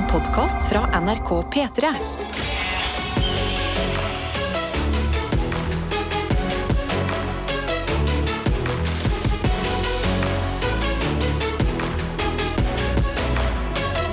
[0.00, 1.88] En podkast fra NRK P3.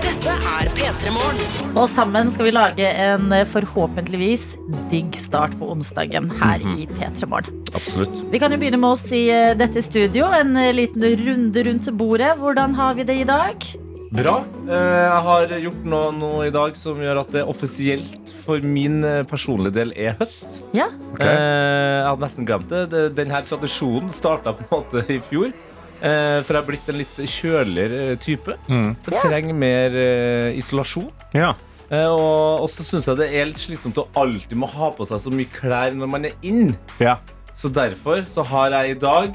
[0.02, 1.39] Dette er P3 Morgen.
[1.78, 4.58] Og sammen skal vi lage en eh, forhåpentligvis
[4.92, 7.63] digg start på onsdagen her i P3 Morgen.
[7.78, 8.26] Absolutt.
[8.33, 10.33] Vi kan jo begynne med oss i eh, dette studio.
[10.35, 12.35] En eh, liten runde rundt bordet.
[12.44, 13.72] Hvordan har vi det i dag?
[14.15, 14.37] Bra.
[14.69, 14.74] Eh,
[15.08, 19.23] Jeg har gjort noe, noe i dag som gjør at det offisielt for min eh,
[19.27, 20.61] personlige del er høst.
[20.77, 20.88] Ja.
[21.13, 21.33] Okay.
[21.33, 23.02] Jeg hadde nesten glemt det.
[23.17, 25.52] Denne tradisjonen starta på en måte i fjor.
[25.99, 28.55] eh, For jeg er blitt en litt kjøligere type.
[28.67, 29.11] type.
[29.11, 31.09] Jeg trenger mer eh, isolasjon.
[31.35, 31.53] Ja.
[31.89, 35.05] Eh, Og, og så syns jeg det er litt slitsomt å alltid må ha på
[35.08, 36.75] seg så mye klær når man er inn.
[37.03, 37.17] ja.
[37.58, 39.33] Så derfor så har jeg i dag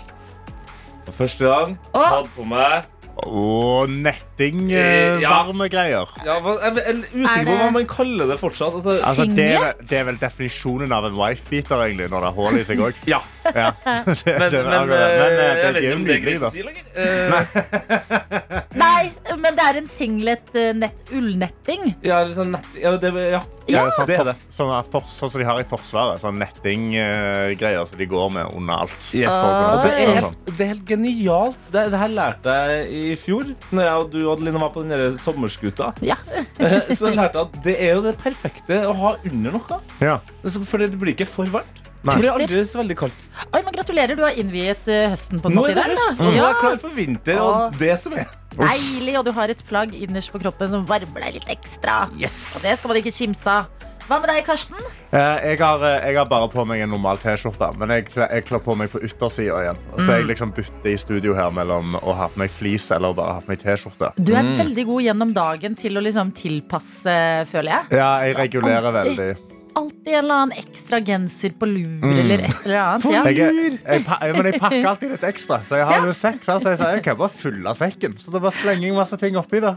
[1.02, 2.84] for første gang hatt på meg
[3.26, 5.30] Og netting, Eh, eh, ja.
[5.44, 6.08] varme greier.
[6.24, 8.74] ja, hva- Jeg er usikker Er på hva man kaller det fortsatt.
[8.74, 9.88] Altså, Altså, det, er, Singlet?
[9.88, 12.94] det er vel definisjonen av en wife-beater, egentlig, når det er hull i seg òg.
[13.06, 13.20] ja.
[13.54, 13.72] Ja.
[13.84, 14.98] Det- Men, det men, men, det.
[14.98, 16.50] eh, eh, jeg det vet er jo om det er nydelig, da.
[16.50, 16.60] si.
[16.94, 19.12] Eh, Nei,
[19.42, 21.82] men det er en singlet eh, nett, ullnetting.
[22.04, 23.42] ja, litt sånn nett, ja, det, ja.
[23.70, 24.34] Ja, sånn, det er det.
[24.52, 26.18] sånn, er for, sånn som de har i Forsvaret.
[26.20, 29.06] Sånn nettinggreier som de går med under alt.
[29.14, 29.30] Yes.
[29.30, 31.60] Uh, det, er Sånn, helt, det er helt genialt.
[31.72, 35.16] Det, det her lærte jeg i fjor, Når jeg og du Adeline, var på den
[35.22, 35.92] sommerskuta.
[36.04, 36.18] Ja.
[36.58, 39.80] Eh, Så lærte jeg at det er jo det perfekte å ha under noe.
[40.02, 40.18] Ja.
[40.66, 41.78] For det blir ikke for varmt.
[42.04, 42.14] Nei.
[42.16, 43.26] Det blir aldri så veldig kaldt.
[43.54, 45.84] Oi, men Gratulerer, du har innviet eh, høsten på en Nå måte er i det
[45.84, 45.98] dag.
[45.98, 46.24] høst, da.
[46.24, 46.48] og nå er Ja.
[46.48, 48.26] jeg klar for vinter og det som er.
[48.58, 52.08] Deilig, og du har et plagg innerst på kroppen som varmer deg litt ekstra.
[52.18, 52.56] Yes.
[52.56, 53.66] Og det skal man ikke kimse av.
[54.08, 54.74] Hva med deg, Karsten?
[55.14, 58.28] Eh, Jeg har, eh, jeg har bare på meg en normal T-skjorte, men jeg, kle-
[58.34, 59.78] jeg kler på meg på yttersida igjen.
[59.96, 60.16] Så Mm.
[60.18, 63.40] jeg liksom bytter i studio her mellom å ha på meg fleece eller bare ha
[63.40, 64.12] på meg T-skjorte.
[64.18, 67.84] Du er veldig god gjennom dagen til å liksom tilpasse, føler jeg.
[67.92, 69.36] Ja, jeg regulerer veldig.
[69.74, 73.06] Alltid en eller annen ekstra genser på lur eller et eller annet.
[73.08, 73.22] Ja.
[73.24, 75.60] Jeg, jeg, jeg, men jeg pakker alltid litt ekstra.
[75.68, 76.06] Så jeg har Ja.
[76.10, 76.42] jo sekk.
[76.44, 78.16] Så jeg, sa, jeg kan bare fylle sekken.
[78.20, 79.72] Så det bare slenger masse ting oppi det.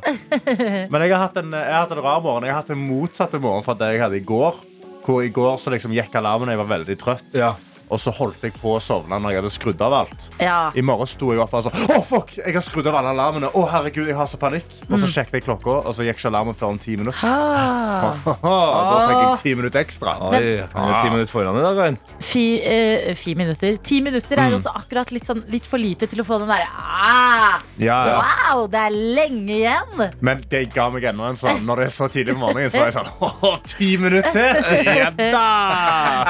[0.91, 2.43] Men jeg har hatt en, jeg har hatt en rar morgen.
[2.49, 4.59] Jeg har hatt en motsatte morgen fra det jeg hadde i går.
[5.05, 7.27] Hvor i går så liksom gikk alarmen, jeg var veldig trøtt.
[7.37, 7.53] Ja.
[7.89, 10.27] Og så holdt jeg på å sovne når jeg hadde skrudd av alt.
[10.41, 10.57] Ja.
[10.73, 12.33] I morgen sto jeg opp og sa Å, fuck!
[12.39, 13.51] Jeg har skrudd av alle alarmene.
[13.53, 14.65] Å, herregud, jeg har så panikk.
[14.89, 17.21] Og så sjekket jeg klokka, og så gikk ikke alarmen før om ti minutter.
[17.25, 18.15] Ah.
[18.25, 20.15] da fikk jeg ti minutter ekstra.
[20.31, 20.41] Oi,
[20.71, 21.99] han er ti minutter foran i dag, han.
[22.23, 23.77] Fi, eh, fi minutter.
[23.85, 26.49] Ti minutter er jo også akkurat litt, sånn, litt for lite til å få den
[26.49, 28.17] derre ah, Ja, ja.
[28.19, 30.03] Wow, det er lenge igjen!
[30.25, 32.81] Men det ga meg ennå en sånn Når det er så tidlig på morgenen, så
[32.81, 34.89] var jeg sånn Åh, ti minutter til!
[35.01, 35.45] Ja da!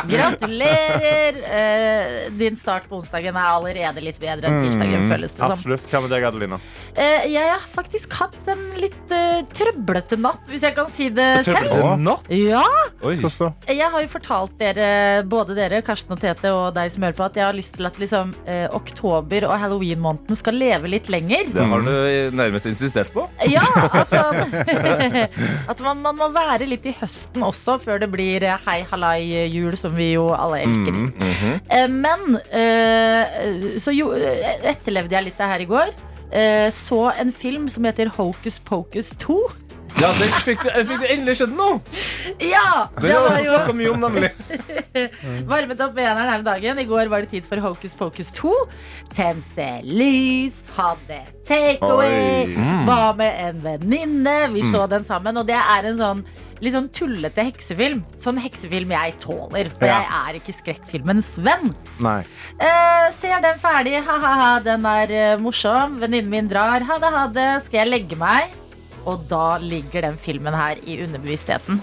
[0.09, 1.44] Gratulerer!
[1.45, 5.53] Eh, din start på onsdagen er allerede litt bedre enn tirsdagen, føles det som.
[5.55, 5.85] Absolutt.
[5.91, 6.59] Hva med deg, Adelina?
[6.95, 11.43] Eh, jeg har faktisk hatt en litt uh, trøblete natt, hvis jeg kan si det
[11.47, 11.73] selv.
[11.99, 12.29] Natt?
[12.31, 12.63] Ja,
[13.03, 13.17] Oi.
[13.19, 14.87] Jeg har jo fortalt dere,
[15.27, 17.89] både dere, Karsten og Tete, og deg som hører på, at jeg har lyst til
[17.89, 21.51] at liksom, eh, oktober og halloween-måneden skal leve litt lenger.
[21.51, 21.91] Det har du
[22.39, 23.27] nærmest insistert på.
[23.51, 24.15] Ja, at,
[25.75, 29.75] at man, man må være litt i høsten også, før det blir eh, hei halai-jul,
[29.79, 31.03] som vi jo alle elsker.
[31.67, 35.95] Eh, Men eh, så jo, etterlevde jeg litt det her i går.
[36.33, 39.39] Eh, Så en film som heter Hocus Pocus 2.
[39.95, 41.67] Ja, det fikk du, fikk du endelig skjønt nå!
[42.43, 42.87] Ja!
[42.97, 44.31] Det Det har var vi jo mye om, nemlig.
[45.51, 46.81] varmet opp med eneren her om dagen.
[46.83, 48.51] I går var det tid for Hocus Pocus 2.
[49.15, 52.65] Tente lys, hadde takeaway, Oi.
[52.89, 54.35] var med en venninne.
[54.55, 56.25] Vi så den sammen, og det er en sånn
[56.63, 58.03] litt sånn tullete heksefilm.
[58.21, 60.01] Sånn heksefilm jeg tåler, for Ja.
[60.03, 61.71] jeg er ikke skrekkfilmens venn.
[62.03, 62.19] Nei.
[62.59, 65.97] Eh, ser den ferdig, ha-ha-ha, den er eh, morsom.
[66.03, 67.49] Venninnen min drar, ha det, ha det.
[67.67, 68.51] Skal jeg legge meg?
[69.05, 71.81] Og da ligger den filmen her i underbevisstheten.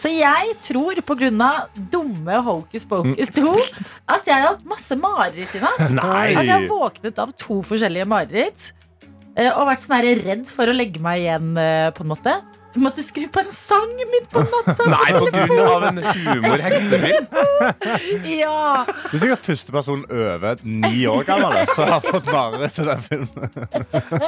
[0.00, 1.50] Så jeg tror pga.
[1.92, 3.50] dumme Hocus Pocus 2
[4.08, 5.82] at jeg har hatt masse mareritt i natt.
[6.00, 8.70] Altså, jeg har våknet av to forskjellige mareritt
[9.36, 12.38] eh, og vært sånn redd for å legge meg igjen, eh, på en måte.
[12.70, 14.84] Jeg måtte skru på en sang midt på natta.
[14.92, 17.26] Nei, på grunn av en humor-heksefilm.
[18.30, 22.88] Ja, Du er sikkert første person over ni år gammel som har fått mareritt til
[22.88, 23.50] den filmen.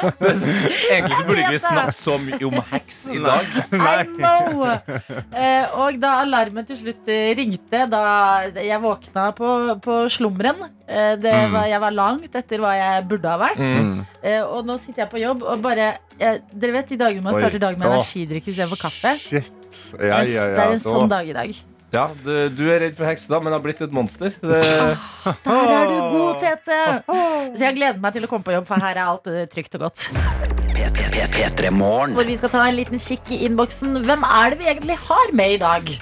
[0.93, 3.55] Egentlig så burde vi snakke så mye om heks i dag.
[3.93, 4.67] I know.
[4.67, 8.03] Eh, og da alarmen til slutt eh, ringte, da
[8.59, 9.53] jeg våkna på,
[9.85, 13.62] på slummeren eh, det var, Jeg var langt etter hva jeg burde ha vært.
[13.62, 14.00] Mm.
[14.53, 17.41] og nå sitter jeg på jobb og bare eh, Dere vet de dagene man Oi.
[17.43, 17.94] starter dagen med Åh.
[18.00, 19.14] energidrikk istedenfor kaffe?
[19.19, 19.53] Shit.
[19.99, 20.47] Ja, ja, Det ja.
[20.67, 21.55] er en sånn dag i dag.
[21.93, 24.32] Ja, du, du er redd for hekser, men har blitt et monster.
[24.41, 24.62] Det,
[25.44, 26.79] Der er du god, Tete!
[27.53, 29.76] Så jeg gleder meg til å komme på jobb, for her er alt eh, trygt
[29.76, 30.06] og godt.
[30.97, 34.00] Hvor vi skal ta en liten kikk i innboksen.
[34.06, 35.93] Hvem er det vi egentlig har med i dag?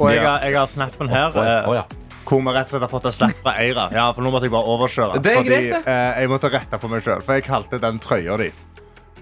[0.00, 1.28] Og jeg har, jeg har snappen her.
[1.36, 1.84] Oh, oh, oh, ja.
[2.28, 3.86] Hvor vi rett og slett har fått en slapp fra Eira.
[3.94, 5.20] Ja, for nå måtte jeg bare overkjøre.
[5.24, 5.92] Det er fordi, greit, det.
[5.92, 8.48] eh, jeg måtte rette for meg sjøl, for jeg kalte den trøya di.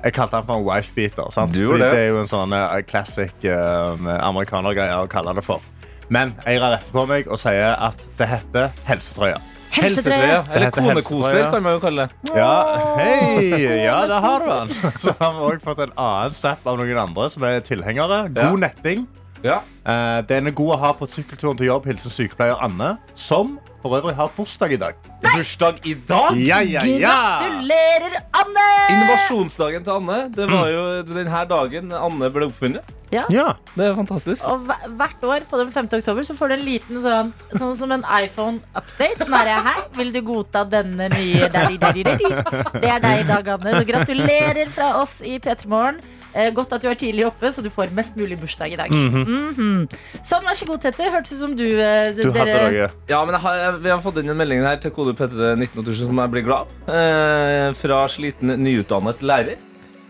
[0.05, 1.31] Jeg kalte den for en wife-beater.
[1.35, 1.55] sant?
[1.55, 1.81] Det.
[1.81, 5.65] det er jo en sånn eh, classic uh, amerikanergreie å kalle det for.
[6.13, 9.41] Men jeg har rett på meg og sier at det heter helsetrøya.
[9.77, 10.39] Helsetrøya.
[10.55, 12.37] Eller konekoser, kan man jo kalle det.
[12.39, 12.53] Ja,
[12.97, 13.83] hei!
[13.83, 14.75] Ja, der har du den.
[15.03, 18.23] Så har vi òg fått en annen snap av noen andre som er tilhengere.
[18.31, 18.53] God Ja.
[18.69, 19.07] netting.
[19.45, 19.59] Ja.
[19.85, 21.85] Eh, den er god å ha på sykkelturen til jobb.
[21.91, 24.95] Hilsen sykepleier Anne, som for øvrig har bursdag i dag.
[25.23, 26.37] Bursdag i dag!
[26.41, 27.15] Ja, ja, ja!
[27.43, 28.67] Gratulerer, Anne!
[28.95, 30.21] Innovasjonsdagen til Anne.
[30.37, 32.95] Det var jo denne dagen Anne ble oppfunnet.
[33.15, 33.23] Ja.
[33.31, 33.53] Ja.
[33.77, 34.43] Det er fantastisk.
[34.51, 34.67] Og
[34.99, 35.89] hvert år på den 5.
[36.01, 39.23] oktober så får du en liten sånn Sånn som en iPhone-update.
[39.23, 39.83] Sånn er jeg her.
[39.97, 42.33] Vil du godta denne nye daddy, daddy, daddy?
[42.81, 43.77] Det er deg i dag, Anne.
[43.79, 46.03] Så gratulerer fra oss i P3 Morgen.
[46.37, 48.93] Eh, godt at du er tidlig oppe, så du får mest mulig bursdag i dag.
[48.93, 49.87] Mhm.
[50.21, 51.09] Sånn, vær så god, Tette.
[51.13, 52.91] Hørtes ut som du, eh, Du dere...
[53.09, 55.57] Ja, men jeg har, jeg, Vi har fått inn en melding her til kode P3
[55.97, 56.93] som jeg blir glad av.
[56.93, 59.57] Eh, fra sliten, nyutdannet lærer.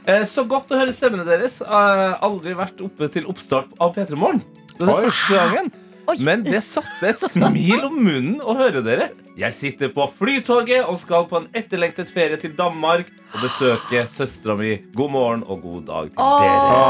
[0.07, 1.61] Eh, så godt å høre stemmene deres.
[1.63, 4.43] Jeg har aldri vært oppe til oppstart av P3 Morgen.
[4.77, 5.73] Det er er første gangen.
[6.07, 6.17] Oi.
[6.23, 9.09] Men det satte et smil om munnen å høre dere.
[9.37, 14.55] Jeg sitter på flytoget og skal på en etterlengtet ferie til Danmark og besøke søstera
[14.57, 14.77] mi.
[14.97, 16.87] God morgen og god dag til dere.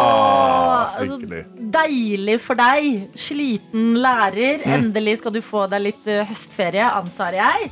[1.01, 1.19] Altså,
[1.79, 3.09] deilig for deg.
[3.19, 4.63] Sliten lærer.
[4.65, 4.77] Mm.
[4.79, 7.71] Endelig skal du få deg litt eh, høstferie, antar jeg.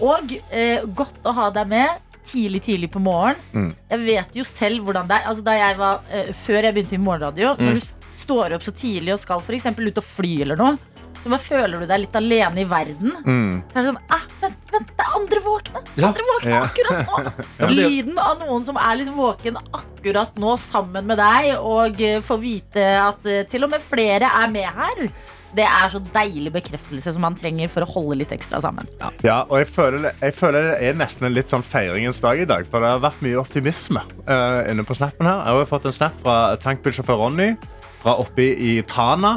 [0.00, 3.38] Og eh, godt å ha deg med tidlig, tidlig på morgen.
[3.56, 3.70] Mm.
[3.90, 5.30] Jeg vet jo selv hvordan det er.
[5.30, 7.64] Altså, da jeg var, eh, før jeg begynte i morgenradio, Mm.
[7.66, 7.88] når du
[8.20, 10.76] står opp så tidlig og skal eksempel ut og fly eller noe,
[11.20, 13.10] så bare føler du deg litt alene i verden.
[13.26, 13.56] Mm.
[13.68, 15.82] Så er det sånn ah, vent, vent, det er andre våkne!
[16.00, 16.06] Ja.
[16.08, 16.60] Andre våkne Ja.
[16.68, 17.32] akkurat nå!
[17.60, 22.22] Ja, Lyden av noen som er liksom våken akkurat nå sammen med deg, og eh,
[22.24, 25.02] får vite at eh, til og med flere er med her.
[25.50, 28.86] Det er så deilig bekreftelse som man trenger for å holde litt ekstra sammen.
[29.26, 32.46] Ja, og jeg føler, jeg føler det er nesten en litt sånn feiringens dag i
[32.46, 32.68] dag.
[32.70, 35.42] For det har vært mye optimisme uh, inne på snappen her.
[35.42, 37.50] Jeg har fått en snap fra tankbilsjåfør Ronny
[38.00, 39.36] fra oppe i Tana.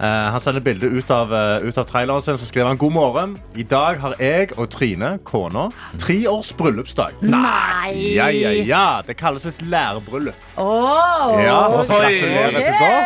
[0.00, 2.92] Eh, han sender bilde ut, av, eh, ut av traileren sin, så skriver han god
[2.92, 3.36] morgen.
[3.54, 5.68] I dag har jeg og Trine, kona,
[6.02, 7.14] tre års bryllupsdag.
[7.22, 8.14] Nei!
[8.16, 9.02] Ja, ja, ja.
[9.06, 10.34] Det kalles et lærbryllup.
[10.58, 13.04] Åh, Ja, gratulerer til dere.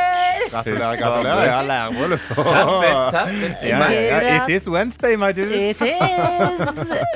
[0.48, 0.96] Gratulerer.
[0.96, 1.44] Gratulerer.
[1.44, 2.20] Ja, lærbryllup.
[3.68, 4.44] yeah, yeah.
[4.44, 4.48] it.
[4.48, 5.80] It is Wednesday, my It dudes.
[5.80, 5.92] is.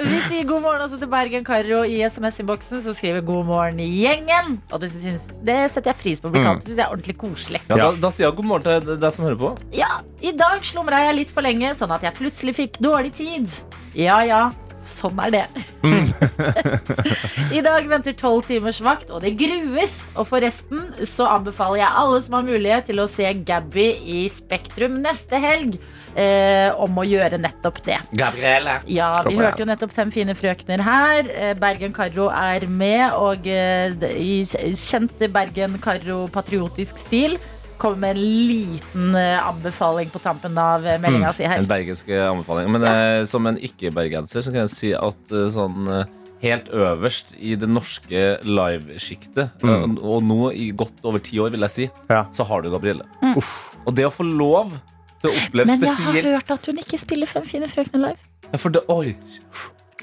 [0.05, 4.59] Vi sier god morgen også til Bergen Karro i SMS-innboksen, som skriver 'God morgen, gjengen'.
[4.71, 6.61] Og det, synes, det setter jeg pris på kalt.
[6.61, 7.61] Det synes jeg er ordentlig koselig.
[7.71, 9.57] Ja, da, da sier jeg god morgen til deg som hører på.
[9.73, 13.49] Ja, I dag slumra jeg litt for lenge, sånn at jeg plutselig fikk dårlig tid.
[13.97, 14.43] Ja ja,
[14.87, 15.45] sånn er det.
[17.57, 19.95] I dag venter tolv timers vakt, og det grues.
[20.17, 25.01] Og forresten så anbefaler jeg alle som har mulighet til å se Gabby i Spektrum
[25.05, 25.79] neste helg.
[26.13, 27.97] Eh, om å gjøre nettopp det.
[28.21, 28.75] Gabrielle.
[28.85, 31.31] Ja, vi hørte jo nettopp Fem fine frøkner her.
[31.33, 34.43] Eh, Bergen Karro er med, og eh, i
[34.77, 37.39] kjent Bergen Karro-patriotisk stil
[37.83, 41.59] kommer med en liten eh, anbefaling på tampen av meldinga mm, si her.
[41.59, 42.71] En bergensk eh, anbefaling.
[42.73, 46.05] Men eh, som en ikke-bergenser så kan jeg si at eh, sånn eh,
[46.43, 49.99] helt øverst i det norske livesjiktet, Mm.
[50.03, 52.25] og nå i godt over ti år, vil jeg si, Ja.
[52.35, 53.05] så har du Gabrielle.
[53.87, 54.73] Og det å få lov
[55.23, 58.19] til å oppleve Men jeg har hørt at hun ikke spiller Fem fine frøkner live.
[58.53, 59.15] Ja, for det, Oi!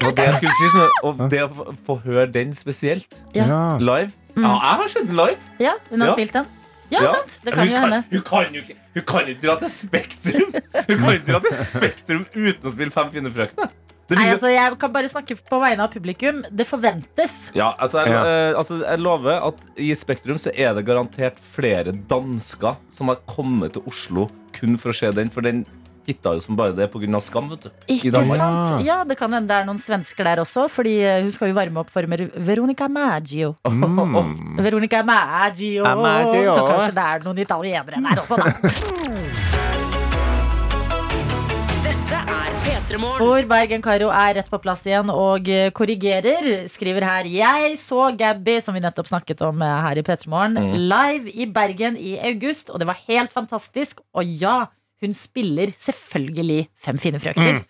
[0.00, 0.68] og det jeg si.
[0.72, 3.76] sånn, Og det å få- få høre den spesielt Ja.
[3.78, 5.38] live Ja, jeg har sett den live.
[5.60, 6.14] Ja, hun har Ja.
[6.14, 6.46] spilt den.
[6.90, 7.12] Ja, Ja.
[7.12, 7.36] sant.
[7.44, 8.00] Det kan hun, jo hende.
[8.10, 11.28] hun kan jo ikke Hun kan jo ikke dra til Spektrum Hun kan jo ikke
[11.32, 13.70] dra til Spektrum uten å spille Fem fine frøkner.
[14.10, 16.40] Nei, altså, jeg kan bare snakke på vegne av publikum.
[16.50, 17.52] Det forventes.
[17.54, 18.24] Ja, altså jeg, Ja.
[18.50, 23.20] eh, altså jeg lover at i Spektrum så er det garantert flere dansker som har
[23.30, 25.62] kommet til Oslo kun for å se den, for den
[26.10, 27.20] hitta jo som bare det pga.
[27.22, 27.48] Skam.
[27.54, 28.38] vet du Ikke Danmark.
[28.42, 28.84] sant?
[28.86, 31.54] Ja, Det kan hende det er noen svensker der også, Fordi eh, hun skal jo
[31.56, 33.54] varme opp for Mer- Veronica Maggio.
[33.64, 34.58] Mm.
[34.66, 35.84] Veronica Maggio.
[35.84, 36.52] Maggio.
[36.54, 38.44] Så kanskje det er noen italienere der også, da.
[41.84, 42.18] Dette
[42.64, 46.66] P3 Hvor Bergen Karo er rett på plass igjen og eh, korrigerer.
[46.70, 50.58] Skriver her Jeg så Gabby, som vi nettopp snakket om eh, her i P3 Morgen,
[50.60, 50.74] Mm.
[50.90, 54.00] live i Bergen i august, og det var helt fantastisk.
[54.14, 54.66] Og ja,
[55.00, 57.62] hun spiller selvfølgelig Fem fine frøkner.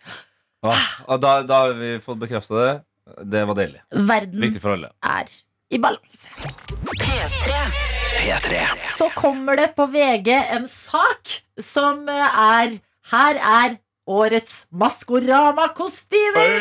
[0.66, 2.72] Ah, og da, da har vi fått bekrefta det.
[3.32, 3.80] Det var deilig.
[3.90, 4.90] Verden Viktig for alle.
[5.02, 5.30] er
[5.70, 6.28] i balanse.
[8.20, 8.58] P3.
[8.99, 12.75] Så kommer det på VG en sak som eh, er
[13.10, 13.78] Her er
[14.10, 16.52] årets Maskorama-kostymer!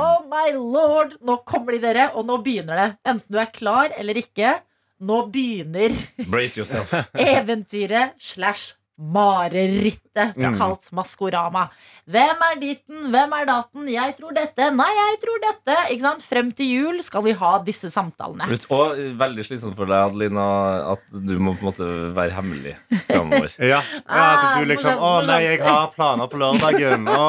[0.00, 1.16] Oh my lord!
[1.20, 2.88] Nå kommer de, dere, og nå begynner det.
[3.12, 4.56] Enten du er klar eller ikke.
[4.98, 5.94] Nå begynner
[7.34, 11.68] eventyret slash marerittet kalt Maskorama.
[12.10, 13.86] Hvem er ditten, hvem er daten?
[13.92, 15.76] Jeg tror dette, nei, jeg tror dette.
[15.94, 16.24] Ikke sant?
[16.26, 18.48] Frem til jul skal vi ha disse samtalene.
[18.74, 20.48] Og veldig slitsomt for deg, Adelina,
[20.96, 21.88] at du må på en måte
[22.18, 22.74] være hemmelig
[23.06, 23.48] framover.
[23.68, 27.04] Ja, ja at du liksom Ah, Å nei, jeg har planer på lørdagen.
[27.12, 27.24] Å,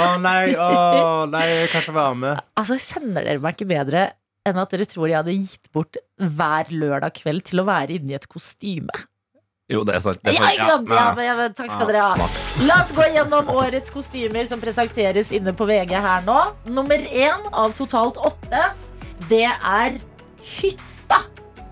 [0.00, 0.68] å nei, å
[1.30, 2.44] nei, jeg kan ikke være med.
[2.58, 4.04] Altså, Kjenner dere meg ikke bedre
[4.48, 8.16] enn at dere tror jeg hadde gitt bort hver lørdag kveld til å være inni
[8.16, 8.92] et kostyme?
[9.72, 10.18] Jo, det er sant.
[10.20, 10.90] Det er Ja, ikke sant?
[10.92, 12.10] Ja, men, ja, men, takk skal dere ha.
[12.12, 12.40] smart.
[12.68, 16.36] La oss gå gjennom årets kostymer som presenteres inne på VG her nå.
[16.68, 18.66] Nummer én av totalt åtte,
[19.30, 19.96] det er
[20.44, 21.22] hytta.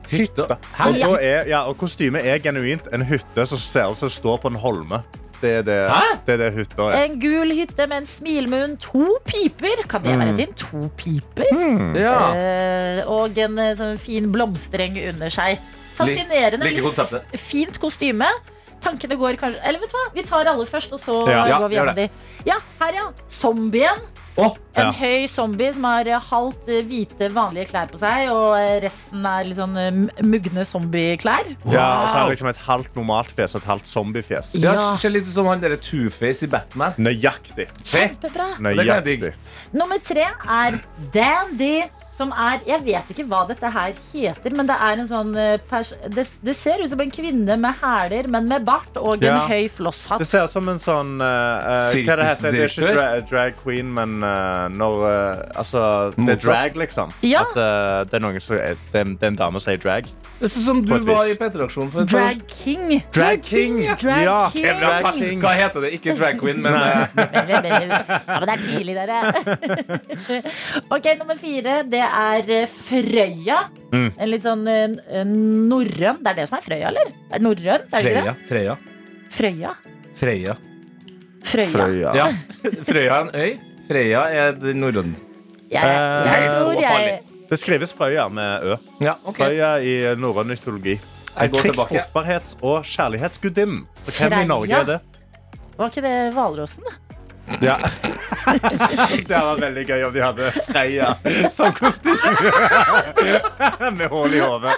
[0.09, 0.57] Hytta?
[0.87, 4.41] Og, da er, ja, og kostymet er genuint en hytte som ser ut som står
[4.41, 5.03] på en holme.
[5.43, 5.79] Det er det,
[6.25, 6.99] det, er det hytta er.
[7.11, 9.85] En gul hytte med en smilmunn, to piper.
[9.91, 10.65] Kan det være et hint?
[10.65, 11.53] To piper?
[11.99, 12.17] Ja.
[12.41, 15.61] Eh, og en eh, sånn fin blomstereng under seg.
[15.97, 16.65] Fascinerende.
[16.65, 18.29] Like, litt fint kostyme.
[18.83, 21.69] Tankene går kanskje Eller vet du hva, vi tar alle først, og så Ja, går
[21.71, 22.09] vi gjennom de.
[22.49, 23.05] Ja, her, ja.
[23.31, 24.01] Zombien.
[24.35, 24.93] Å, En Ja.
[24.97, 29.27] høy zombie som har eh, halvt eh, hvite, vanlige klær på seg, og eh, resten
[29.29, 31.45] er litt sånn mugne zombieklær.
[31.71, 32.17] Ja, og så har Wow.
[32.23, 34.55] han liksom et halvt normalt fjes og et halvt zombiefjes.
[34.55, 34.97] ja, Ja.
[34.97, 36.95] Ser litt ut som han derre Two-Face i Batman.
[36.97, 37.69] Nøyaktig.
[37.85, 38.57] Kjempebra.
[38.59, 39.35] Nøyaktig.
[39.75, 40.81] Nummer tre er
[41.13, 41.85] Dandy.
[42.23, 45.57] Som er Jeg vet ikke hva dette her heter, men det er en sånn eh,
[45.71, 49.27] pers det, det ser ut som en kvinne med hæler, men med bart og en
[49.27, 49.41] Ja.
[49.49, 50.23] høy flosshatt.
[50.23, 52.63] Det ser ut som en sånn eh, Hva det heter det?
[52.63, 55.83] er ikke dra drag queen, men uh, når uh, Altså,
[56.17, 57.11] det er drag, liksom.
[57.27, 57.43] Ja.
[57.43, 59.73] At uh, det er noen som er, det, er en- det er en dame som
[59.73, 60.07] sier drag.
[60.39, 62.87] Det er ut som du var i P3-aksjonen for et år Drag king.
[63.15, 63.77] Drag king!
[64.01, 64.67] Drag ja, king.
[64.81, 65.43] drag Hva, king.
[65.43, 65.93] hva heter det?
[65.99, 69.21] Ikke drag queen, men Ja, men det er tidlig, dere.
[70.97, 73.59] ok, nummer fire, det er eh, Frøya.
[73.93, 74.09] Mm.
[74.17, 77.11] En litt sånn eh, norrøn Det er det som er Frøya, eller?
[77.13, 78.35] Det er norrøn, er det det?
[78.49, 78.77] Freya.
[79.33, 79.75] Freya.
[79.75, 79.75] Frøya.
[80.23, 80.55] Freya.
[81.43, 81.75] Frøya.
[81.75, 82.15] Frøya.
[82.17, 82.27] Ja.
[82.89, 83.53] Frøya er en øy.
[83.89, 85.15] Freya er norrøn.
[85.73, 87.21] Jeg, Eh, jeg tror jeg.
[87.51, 88.77] Det skrives Frøya med ø.
[89.05, 89.39] Ja, okay.
[89.45, 90.99] Frøya i norrøn mytologi.
[91.41, 93.87] En krigs-, fruktbarhets- og kjærlighetsgudinne.
[94.05, 94.99] Så hvem i Norge er det?
[95.79, 96.85] Var ikke det Hvalrossen?
[97.61, 97.79] Ja.
[99.29, 101.13] det var veldig gøy om de hadde Freya
[101.53, 102.33] som kostyme.
[103.99, 104.77] med hull i hodet.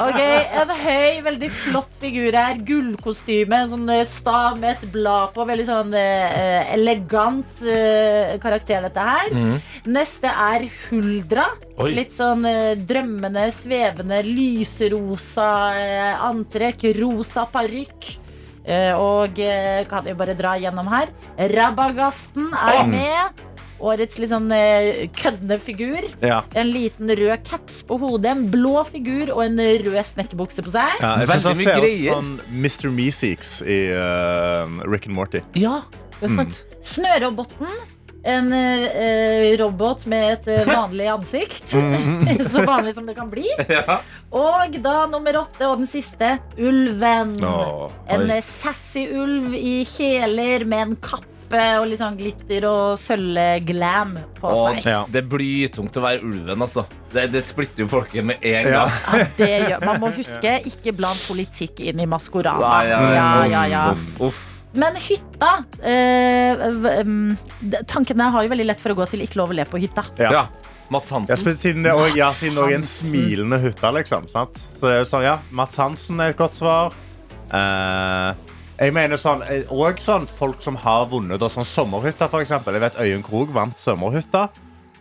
[0.00, 2.60] Ok, En høy, veldig flott figur her.
[2.66, 3.62] Gullkostyme.
[3.70, 5.44] Sånn eh, stav med et blad på.
[5.48, 9.34] Veldig sånn eh, elegant eh, karakter, dette her.
[9.34, 9.58] Mm.
[9.92, 11.50] Neste er Huldra.
[11.80, 11.92] Oi.
[11.96, 16.90] Litt sånn eh, drømmende, svevende, lyserosa eh, antrekk.
[17.00, 18.19] Rosa parykk.
[18.64, 21.12] Eh, og eh, kan jo bare dra gjennom her.
[21.54, 23.46] Rabagasten er med.
[23.80, 26.04] Årets litt sånn eh, køddende figur.
[26.20, 26.42] Ja.
[26.58, 30.98] En liten rød caps på hodet, en blå figur og en rød snekkerbukse på seg.
[31.00, 32.18] Ja, jeg Veldig mye greier.
[32.18, 32.90] som Mr.
[32.92, 35.40] Meeseeks i uh, Rick and Morty.
[35.56, 35.80] Ja,
[36.18, 36.60] det er sant.
[36.84, 37.72] Snøroboten.
[38.22, 41.72] En eh, robot med et eh, vanlig ansikt.
[42.52, 43.46] Så vanlig som det kan bli.
[43.68, 44.00] Ja.
[44.30, 47.36] Og da nummer åtte og den siste, ulven.
[47.42, 51.26] Åh, En eh, sassy ulv i kjeler med en kappe
[51.80, 54.84] og litt sånn glitter og sølvglam på seg.
[54.86, 55.00] Ja.
[55.10, 56.84] det blir tungt å være ulven, altså.
[57.10, 58.84] Det, det splitter jo folket med en Ja.
[58.84, 58.92] gang.
[59.18, 59.82] Ja, det gjør.
[59.88, 62.62] Man må huske, ikke bland politikk inn i Maskorama.
[62.62, 63.82] Nei, ja, Ja, ja, ja.
[63.96, 64.44] Uff, uff.
[64.78, 66.60] Men hytta eh,
[67.90, 70.04] Tankene har jo veldig lett for å gå til ikke lov å le på hytta.
[70.20, 70.30] Ja.
[70.36, 70.44] Ja.
[70.90, 71.36] Mats Hansen.
[71.46, 74.26] Ja, siden det også, ja, siden det også er en smilende hytte, liksom.
[74.30, 74.58] Sant?
[74.58, 76.96] Så det er sånn, ja, Mats Hansen er et godt svar.
[77.50, 78.34] Uh,
[78.80, 82.56] jeg mener sånn, eh, og sånn folk som har vunnet da, sånn sommerhytta, f.eks.
[82.58, 84.48] Jeg vet Øyen Krog vant sommerhytta.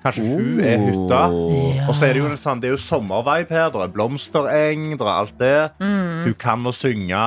[0.04, 1.24] Kanskje hun er hytta.
[1.88, 3.72] Og så er det jo, en sånn, det er jo sommervibe her.
[3.74, 5.58] Det er blomstereng, det er alt det.
[5.82, 7.24] Hun kan å synge.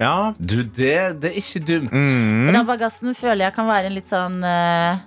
[0.00, 0.32] Ja.
[0.36, 1.92] Du, det, det er ikke dumt.
[1.92, 2.50] Mm.
[2.52, 4.98] Rabagasten føler jeg kan være en litt sånn uh,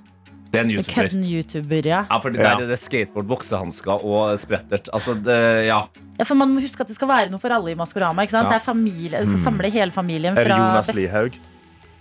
[0.49, 0.95] Det er en YouTuber.
[0.95, 1.99] kødden YouTuber, ja.
[2.09, 2.55] Ja, for det Ja.
[2.55, 4.89] der er det skateboard, boksehansker og sprettert.
[4.93, 5.83] Altså, det, ja.
[6.17, 6.25] ja.
[6.25, 8.25] For man må huske at det skal være noe for alle i Maskorama.
[8.25, 8.49] Ikke sant?
[8.49, 8.57] Ja.
[8.57, 11.37] Det er familie, det skal samle hele familien Er det Jonas Lihaug?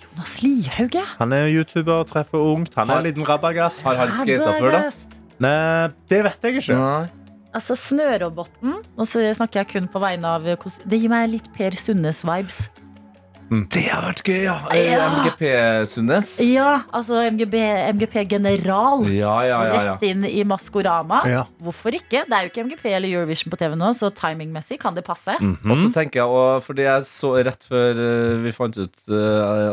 [0.08, 1.04] Jonas Lihaug, ja.
[1.20, 2.72] Han er YouTuber, treffer ungt.
[2.80, 3.84] Han er en liten rabagast.
[3.84, 5.14] Har han skata før, da?
[5.38, 6.74] Nei, det vet jeg ikke.
[6.80, 7.17] Nei.
[7.58, 11.74] Altså Snøroboten, og så snakker jeg kun på vegne av Det gir meg litt Per
[11.74, 12.68] Sundnes-vibes.
[13.72, 14.54] Det har vært gøy, ja.
[14.76, 15.06] Ja.
[15.22, 16.34] MGP-Sundnes.
[16.44, 17.54] Ja, altså MGB,
[17.94, 18.16] MGP.
[19.08, 19.58] Ja, ja.
[19.94, 21.22] Rett inn i Maskorama.
[21.64, 22.24] Hvorfor ikke?
[22.28, 25.32] Det er jo ikke MGP eller Eurovision på TV nå, så timingmessig kan det passe.
[25.40, 28.02] Og så tenker jeg, og fordi jeg så rett før
[28.44, 28.96] vi fant ut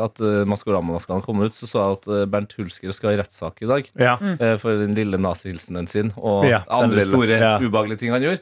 [0.06, 3.92] at Maskorama-maskene kom ut, så så jeg at Bernt Hulsker skal i rettssak i dag.
[4.40, 8.42] Eh, For den lille nazihilsenen sin og andre store ubehagelige ting han gjorde.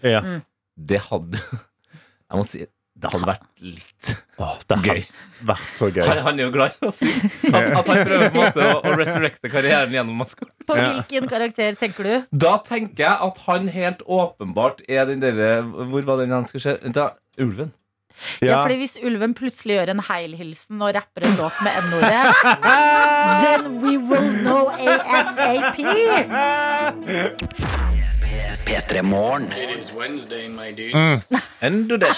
[0.78, 1.38] Det hadde
[2.34, 2.66] Jeg må si
[3.04, 5.02] det hadde vært litt oh, det gøy.
[5.04, 6.04] hadde vært så gøy.
[6.08, 8.62] Han, han er jo glad i å si at, at han prøver på en måte
[8.70, 10.48] å, å resurrecte karrieren gjennom maska.
[10.68, 10.88] På Ja.
[10.96, 12.16] hvilken karakter tenker du?
[12.48, 15.52] Da tenker jeg at han helt åpenbart er den derre
[15.92, 16.78] Hvor var den han skulle se?
[16.96, 17.10] Da,
[17.44, 17.72] ulven.
[18.40, 18.48] Ja.
[18.54, 18.58] Ja.
[18.62, 22.24] fordi Hvis ulven plutselig gjør en heilhilsen og rapper en låt med n-ordet,
[23.44, 25.82] then we will know ASAP!
[28.74, 29.50] P3 Morgen.
[29.50, 29.92] Dudes.
[31.62, 32.10] Endo det.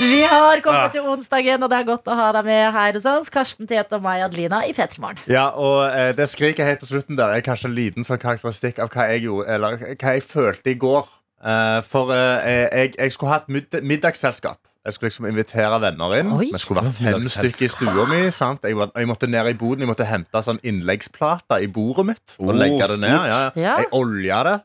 [0.00, 3.04] Vi har kommet til onsdagen, og det er godt å ha deg med her hos
[3.10, 3.28] oss.
[3.34, 5.20] Karsten Tete og meg, Adelina, i P3 Morgen.
[5.28, 8.80] Ja, og eh, det skriket helt på slutten der er kanskje en liten sånn karakteristikk
[8.80, 11.12] av hva jeg gjorde, eller hva jeg følte i går.
[11.44, 14.62] Eh, for eh, jeg, jeg skulle hatt middagsselskap.
[14.84, 16.32] Jeg skulle liksom invitere venner inn.
[16.34, 16.48] Oi.
[16.50, 18.22] Vi skulle være fem stykker i stua mi.
[18.34, 18.64] Sant?
[18.66, 22.36] Jeg, var- jeg måtte ned i boden Jeg måtte hente sånn innleggsplater i bordet mitt.
[22.40, 23.14] Og Oh, legge det ned.
[23.14, 23.76] Ja, ja.
[23.78, 24.56] Jeg olja det.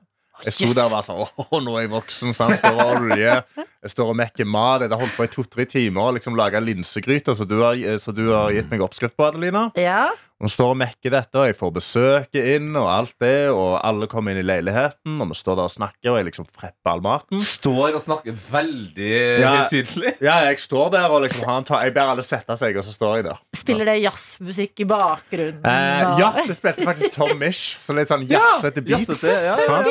[0.45, 2.33] Jeg sto der og var sånn Åh, nå er jeg voksen.
[2.33, 2.57] Sant?
[2.59, 3.43] Står og olje.
[3.57, 4.81] Jeg står og mekker mat.
[4.85, 8.13] Jeg har holdt på i to-tre timer og liksom laga linsegryter, så, du har- så
[8.13, 9.71] du har gitt meg oppskrift på, Adelina.
[9.77, 13.79] Ja, Hun står og mekker dette, og jeg får besøket inn, og alt det, og
[13.81, 16.91] alle kommer inn i leiligheten, og vi står der og snakker, og jeg liksom prepper
[16.91, 17.41] all maten.
[17.41, 19.65] Står og snakker veldig Ja.
[19.71, 20.13] tydelig.
[20.21, 22.83] Ja, jeg står der og liksom har en ta Jeg ber alle sette seg, og
[22.85, 23.41] så står jeg der.
[23.57, 25.65] Spiller det jazzmusikk i bakgrunnen?
[25.65, 29.07] Eh, ja, det spilte faktisk Tom Mish, så litt sånn jazzete beats.
[29.09, 29.83] jazzete, ja, ja.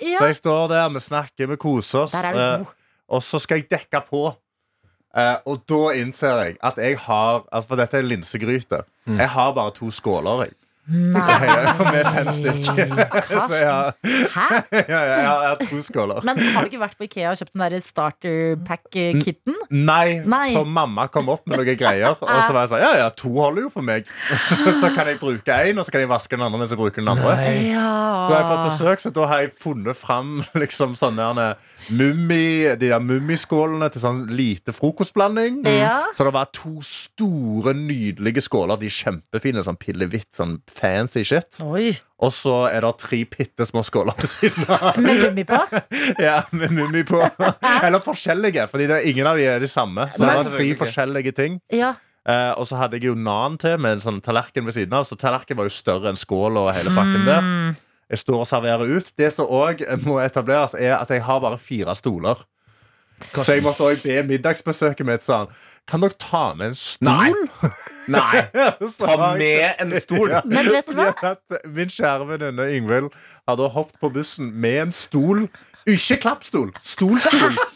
[0.00, 0.16] Ja.
[0.16, 2.12] Så jeg står der, vi snakker, vi koser oss.
[2.16, 2.76] Der er du eh, god.
[3.10, 4.30] Og så skal jeg dekke på.
[5.16, 8.84] Eh, og da innser jeg at jeg har altså For dette er linsegryte.
[9.06, 9.18] Mm.
[9.18, 10.44] Jeg har bare to skåler.
[10.46, 10.56] Jeg.
[10.90, 11.48] Nei.
[11.92, 12.94] Med fem stykker.
[13.50, 13.92] så har,
[14.34, 14.46] Hæ?
[14.72, 16.22] ja, ja, jeg har, to skåler.
[16.26, 19.56] Men har du ikke vært på Ikea og kjøpt den der starter pack-kitten?
[19.70, 20.50] Nei, Nei.
[20.56, 22.16] for mamma kom opp med noen greier.
[22.16, 24.08] Og så var jeg sånn, ja, ja, to holder jo for meg.
[24.50, 26.78] Så, så kan jeg bruke én, og så kan jeg vaske den andre mens jeg
[26.80, 27.34] bruker den andre.
[27.68, 27.90] Ja.
[28.26, 31.52] Så jeg har fått besøk, så da har jeg funnet fram liksom sånne
[31.94, 35.62] mummi, de der mummiskålene til sånn lite frokostblanding.
[35.68, 36.02] Ja.
[36.16, 38.80] Så det var to store, nydelige skåler.
[38.80, 41.60] De kjempefine, sånn pillehvitt, sånn fancy shit.
[41.64, 41.92] Oi.
[42.20, 44.98] Og så er det tre bitte små skåler på siden av.
[45.04, 45.60] Med mummi på?
[46.26, 47.20] Ja, med mummi på.
[47.84, 50.08] Eller forskjellige, fordi ingen av de er de samme.
[50.12, 51.60] Så det var tre forskjellige ting.
[51.72, 51.94] Ja.
[52.28, 55.06] Eh, og så hadde jeg jo nan til med en sånn tallerken ved siden av.
[55.08, 57.50] Så tallerken var jo større enn skål og hele pakken der.
[58.10, 59.12] Jeg står og serverer ut.
[59.20, 62.42] Det som òg må etableres, er at jeg har bare fire stoler.
[63.34, 65.48] Så jeg måtte også be middagsbesøket mitt sånn
[65.90, 67.08] Kan dere ta med en stol?
[67.10, 67.32] Nei.
[68.14, 68.42] Nei.
[68.98, 70.30] Ta med en stol.
[70.30, 70.40] Ja.
[70.44, 71.34] Men vet du hva?
[71.66, 73.10] Min kjære venninne Ingvild
[73.48, 75.46] hadde da hoppet på bussen med en stol.
[75.88, 77.56] Ikke klappstol, stolstol.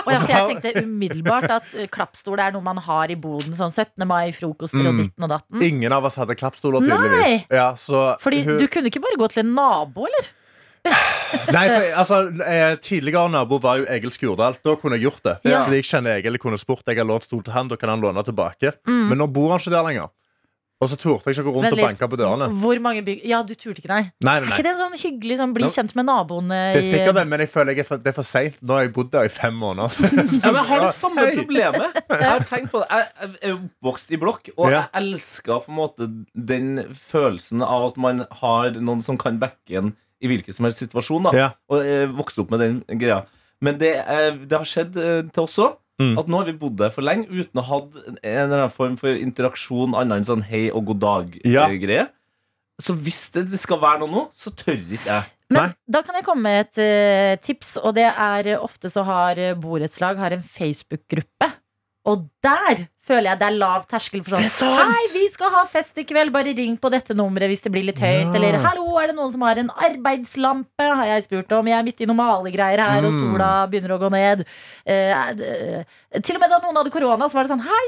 [0.00, 3.52] Og ja, jeg tenkte umiddelbart at uh, klappstol er noe man har i boden.
[3.58, 4.00] Sånn 17.
[4.08, 5.00] mai-frokoster og Mm.
[5.04, 5.60] ditten og datten.
[5.66, 7.44] Ingen av oss hadde klappstoler, tydeligvis.
[7.52, 10.30] Ja, så Fordi hun- du kunne ikke bare gå til en nabo, eller?
[10.84, 14.56] Nei, for, altså, eh, Tidligere nabo var jo Egil Skurdal.
[14.64, 15.36] Da kunne jeg gjort det.
[15.50, 15.64] Ja.
[15.66, 17.92] Fordi jeg kjenner Egil, jeg kunne spurt Jeg har lånt stol til han, da kan
[17.92, 18.72] han låne tilbake.
[18.88, 19.04] Mm.
[19.12, 20.10] Men nå bor han ikke der lenger.
[20.80, 22.46] Og så turte jeg ikke å gå rundt og banke på dørene.
[22.56, 23.18] Hvor mange bygg...
[23.28, 24.06] Ja, du turte ikke, nei.
[24.24, 25.72] Nei, Er nei, ikke det en sånn hyggelig sånn bli No.
[25.74, 28.16] kjent med naboene Det er sikkert det, men jeg føler jeg er for, det er
[28.16, 28.56] for seint.
[28.64, 29.92] Nå har jeg bodd der i fem måneder.
[29.92, 30.08] Så,
[30.40, 31.34] Ja, men jeg har det samme Hei.
[31.36, 31.98] problemet.
[32.16, 34.80] Jeg har tenkt på det Jeg jeg er oppvokst i blokk, og Ja.
[34.88, 36.08] jeg elsker på en måte
[36.48, 40.82] den følelsen av at man har noen som kan backe en i hvilken som helst
[40.84, 41.28] situasjon.
[41.28, 41.50] da Ja.
[41.72, 43.24] Og eh, vokse opp med den greia.
[43.60, 45.76] Men det, eh, det har skjedd eh, til oss òg.
[46.00, 46.14] Mm.
[46.16, 48.72] At nå har vi bodd der for lenge uten å ha hatt en eller annen
[48.72, 52.06] form for interaksjon annet enn sånn hei og god dag-greie.
[52.80, 55.28] Så hvis det skal være noe nå, så tør ikke jeg.
[55.50, 55.70] Men Nei.
[55.90, 59.56] da kan jeg komme med et uh, tips, og det er ofte så har eh,
[59.58, 61.50] borettslag har en Facebook-gruppe.
[62.08, 64.78] Og der føler jeg det er lav terskel for sånn!
[64.94, 67.86] Hei, vi skal ha fest i kveld, bare ring på dette nummeret hvis det blir
[67.90, 68.30] litt høyt.
[68.30, 68.34] Ja.
[68.38, 70.86] Eller hallo, er det noen som har en arbeidslampe?
[71.00, 71.68] Har jeg spurt om.
[71.70, 73.20] Jeg er midt i noen malegreier her, og Mm.
[73.20, 74.44] sola begynner å gå ned.
[74.86, 77.86] Eh, er til og med da noen hadde korona, så var det sånn Hei,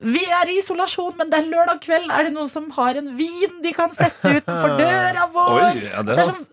[0.00, 2.10] vi er i isolasjon, men det er lørdag kveld.
[2.12, 5.54] Er det noen som har en vin de kan sette utenfor døra vår?
[5.56, 6.44] Oi, ja, det er sånn,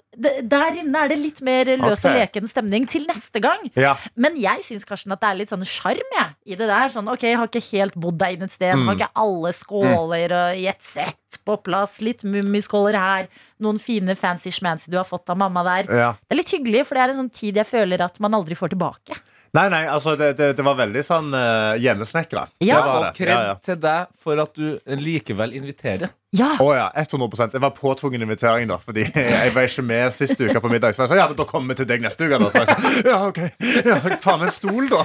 [0.47, 3.65] der inne er det litt mer løs og leken stemning til neste gang.
[3.75, 3.95] ja.
[4.15, 6.88] Men jeg syns Karsten, at det er litt sånn sjarm i det der.
[6.93, 8.75] Sånn, ok, Jeg har ikke helt bodd deg inn et sted.
[8.77, 8.88] Mm.
[8.88, 11.97] Har ikke alle skåler og i et sett på plass.
[12.06, 13.27] Litt mummiskåler her.
[13.60, 15.89] Noen fine fancy schmancy du har fått av mamma der.
[15.91, 16.12] ja.
[16.21, 18.56] Det er litt hyggelig, for det er en sånn tid jeg føler at man aldri
[18.56, 19.17] får tilbake.
[19.53, 22.47] Nei, nei, altså det, det, det var veldig sånn uh, hjemmesnekra.
[22.65, 22.79] Ja.
[22.79, 23.11] det var Og det.
[23.19, 23.55] kred Ja, ja.
[23.61, 26.09] til deg for at du likevel inviterer.
[26.33, 26.55] Ja.
[26.57, 28.79] Oh, ja, 100% Det var påtvungen invitering, da.
[28.81, 30.95] Fordi jeg var ikke med sist uke på middag.
[30.97, 32.39] Så jeg sa ja, men da kommer vi til deg neste uke.
[32.41, 32.49] Da.
[32.49, 33.39] Så jeg sa ja, ok,
[33.91, 35.03] ja, ta med en stol, da.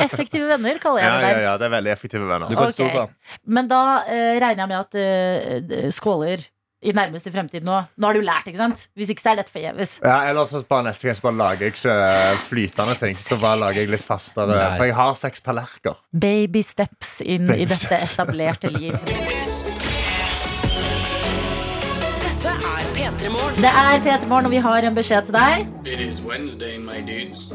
[0.00, 1.42] Effektive venner, kaller jeg Ja, det der.
[1.44, 2.48] ja, Det er veldig effektive venner.
[2.48, 2.78] Du kan Ok.
[2.78, 3.36] stole på.
[3.58, 6.48] Men da uh, regner jeg med at uh, skåler
[6.82, 7.76] i nærmeste fremtid nå.
[7.96, 8.88] Nå har du lært, ikke sant?
[8.98, 9.96] Hvis ikke så er dette forgjeves.
[10.02, 13.14] Ja, eller så bare neste gang så bare lager jeg ikke eh, flytende ting.
[13.18, 14.50] Så bare lager jeg litt fastere.
[14.50, 14.76] Nei.
[14.80, 15.96] For jeg har seks tallerkener.
[16.26, 18.16] Baby steps inn i dette steps.
[18.16, 18.98] etablerte liv.
[22.22, 23.30] Dette er P3
[23.62, 25.66] Det er Peter Morgen, og vi har en beskjed til deg.
[25.86, 27.46] It is Wednesday, my dudes.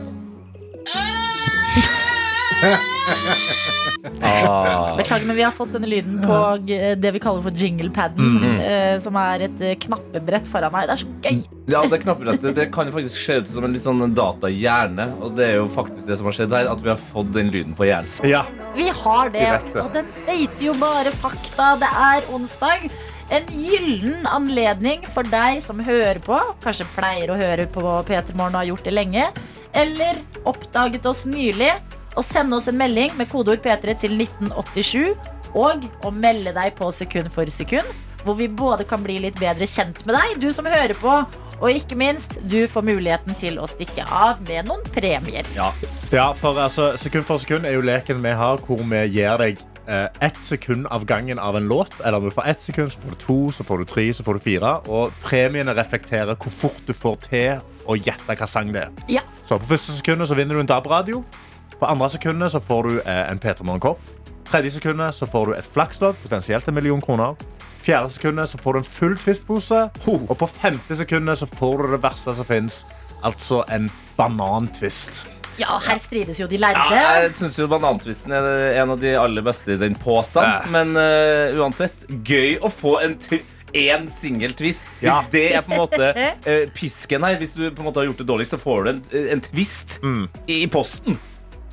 [4.22, 4.96] Ah.
[4.98, 8.38] Beklager, men vi har fått denne lyden på det vi kaller for jinglepaden.
[8.62, 10.88] eh, som er et eh, knappebrett foran meg.
[10.90, 11.42] Det er så gøy.
[11.68, 15.10] Ja, det knappebrettet det kan jo faktisk se ut som en litt sånn datahjerne.
[15.22, 17.52] Og det er jo faktisk det som har skjedd her, at vi har fått den
[17.54, 18.10] lyden på hjernen.
[18.28, 18.46] Ja,
[18.78, 19.82] Vi har det, Direkte.
[19.84, 21.72] og den stater jo bare fakta.
[21.82, 22.90] Det er onsdag.
[23.34, 28.54] En gyllen anledning for deg som hører på, kanskje pleier å høre på P3 Morgen
[28.56, 29.26] og har gjort det lenge,
[29.76, 31.74] eller oppdaget oss nylig,
[32.18, 35.16] å sende oss en melding med kodeord P3 til 1987,
[35.58, 37.88] og å melde deg på sekund for sekund,
[38.26, 41.22] hvor vi både kan bli litt bedre kjent med deg, du som hører på,
[41.58, 45.48] og ikke minst, du får muligheten til å stikke av med noen premier.
[45.56, 49.64] ja for altså, sekund for sekund er jo leken vi har, hvor vi gir deg
[49.88, 51.98] eh, ett sekund av gangen av en låt.
[52.06, 54.24] Eller om du får ett sekund, så får du to, så får du tre, så
[54.24, 54.76] får du fire.
[54.86, 59.04] Og premiene reflekterer hvor fort du får til å gjette hva sang det er.
[59.18, 59.26] Ja.
[59.48, 61.24] Så på første sekundet så vinner du en DAB-radio.
[61.80, 64.02] På andre sekundet så får du eh, en P3 Morgen-kopp.
[64.48, 67.36] Tredje sekundet så får du et flakslodd, potensielt en million kroner.
[67.86, 69.82] Fjerde sekundet så får du en full Twist-pose.
[70.08, 72.86] Og på femte sekundet så får du det verste som fins,
[73.24, 75.26] altså en banantvist.
[75.58, 76.86] Ja, her strides jo de Ja,
[77.18, 78.48] jeg syns jo banantvisten er
[78.82, 80.46] en av de aller beste i den posen.
[80.74, 83.18] Men uh, uansett, gøy å få en
[83.78, 84.86] en singel twist.
[85.00, 85.22] Hvis Ja.
[85.32, 86.12] det er på en måte
[86.46, 88.90] eh, pisken her, hvis du på en måte har gjort det dårlig, så får du
[88.90, 89.02] en,
[89.36, 90.30] en twist mm.
[90.48, 91.20] i posten.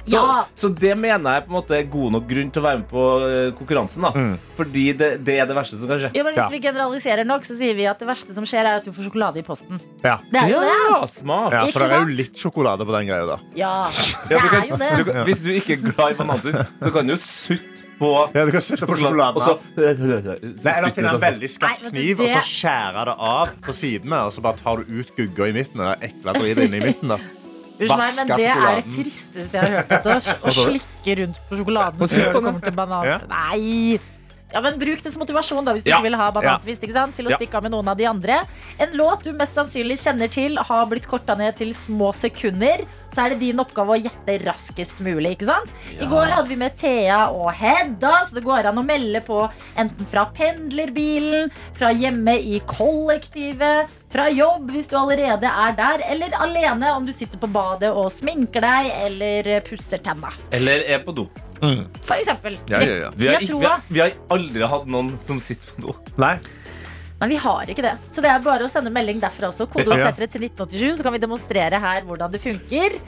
[0.05, 0.45] Så, Ja.
[0.55, 2.89] så det mener jeg på en måte er god nok grunn til å være med
[2.91, 4.03] på eh, konkurransen.
[4.05, 4.11] da
[4.59, 6.11] Fordi det, det er det verste som kan skje.
[6.15, 6.49] Ja, men Hvis Ja.
[6.53, 9.09] vi generaliserer nok, så sier vi at det verste som skjer, er at du får
[9.09, 9.81] sjokolade i posten.
[10.05, 10.19] Ja.
[10.31, 10.75] Det er jo det.
[10.91, 11.53] Ja, smart.
[11.57, 13.39] Ja, for det er jo litt sjokolade på den greia da.
[13.57, 13.73] Ja,
[14.29, 14.91] Ja, det du kan- er jo det.
[15.07, 18.45] Du, hvis du ikke er glad i banantvist, så kan du jo sutte på Ja,
[18.45, 19.37] du kan sutte på sjokoladen.
[19.37, 23.17] Og så Nei, eller finne en veldig skarp Nei, du, kniv og så skjære det
[23.19, 24.21] av på sidene.
[24.27, 25.81] Og så bare tar du ut gugga i midten.
[25.81, 27.09] Er ekle dritet i midten.
[27.09, 27.19] da
[27.75, 30.35] Unnskyld meg, men det er det tristeste jeg har hørt.
[30.47, 33.25] Å slikke rundt på sjokoladen før det kommer til banan.
[33.33, 33.99] Nei!
[34.55, 35.97] Ja, men Bruk det som motivasjon da, hvis du Ja.
[35.99, 36.83] ikke vil ha banantvist.
[36.87, 37.17] ikke sant?
[37.17, 37.37] Til å Ja.
[37.41, 38.37] stikke av med noen av de andre.
[38.79, 42.85] En låt du mest sannsynlig kjenner til, har blitt korta ned til små sekunder.
[43.15, 45.37] Så er det din oppgave å gjette raskest mulig.
[45.39, 45.73] ikke sant?
[46.01, 49.51] I går hadde vi med Thea og Hedda, så det går an å melde på
[49.77, 56.31] enten fra pendlerbilen, fra hjemme i kollektivet, fra jobb hvis du allerede er der, eller
[56.39, 60.31] alene om du sitter på badet og sminker deg eller pusser tenna.
[60.53, 61.29] Eller er på do.
[61.61, 62.59] For eksempel.
[62.69, 63.15] Ja, ja, ja.
[63.17, 65.97] Vi har, ikke, vi, har, vi har aldri hatt noen som sitter på do.
[66.21, 66.37] Nei.
[67.25, 67.93] Nei, vi har ikke det.
[68.13, 69.69] Så det er bare å sende melding derfra også.
[69.71, 70.11] Kodeord Ja.
[70.11, 72.99] P3 til 1987, så kan vi demonstrere her hvordan det funker.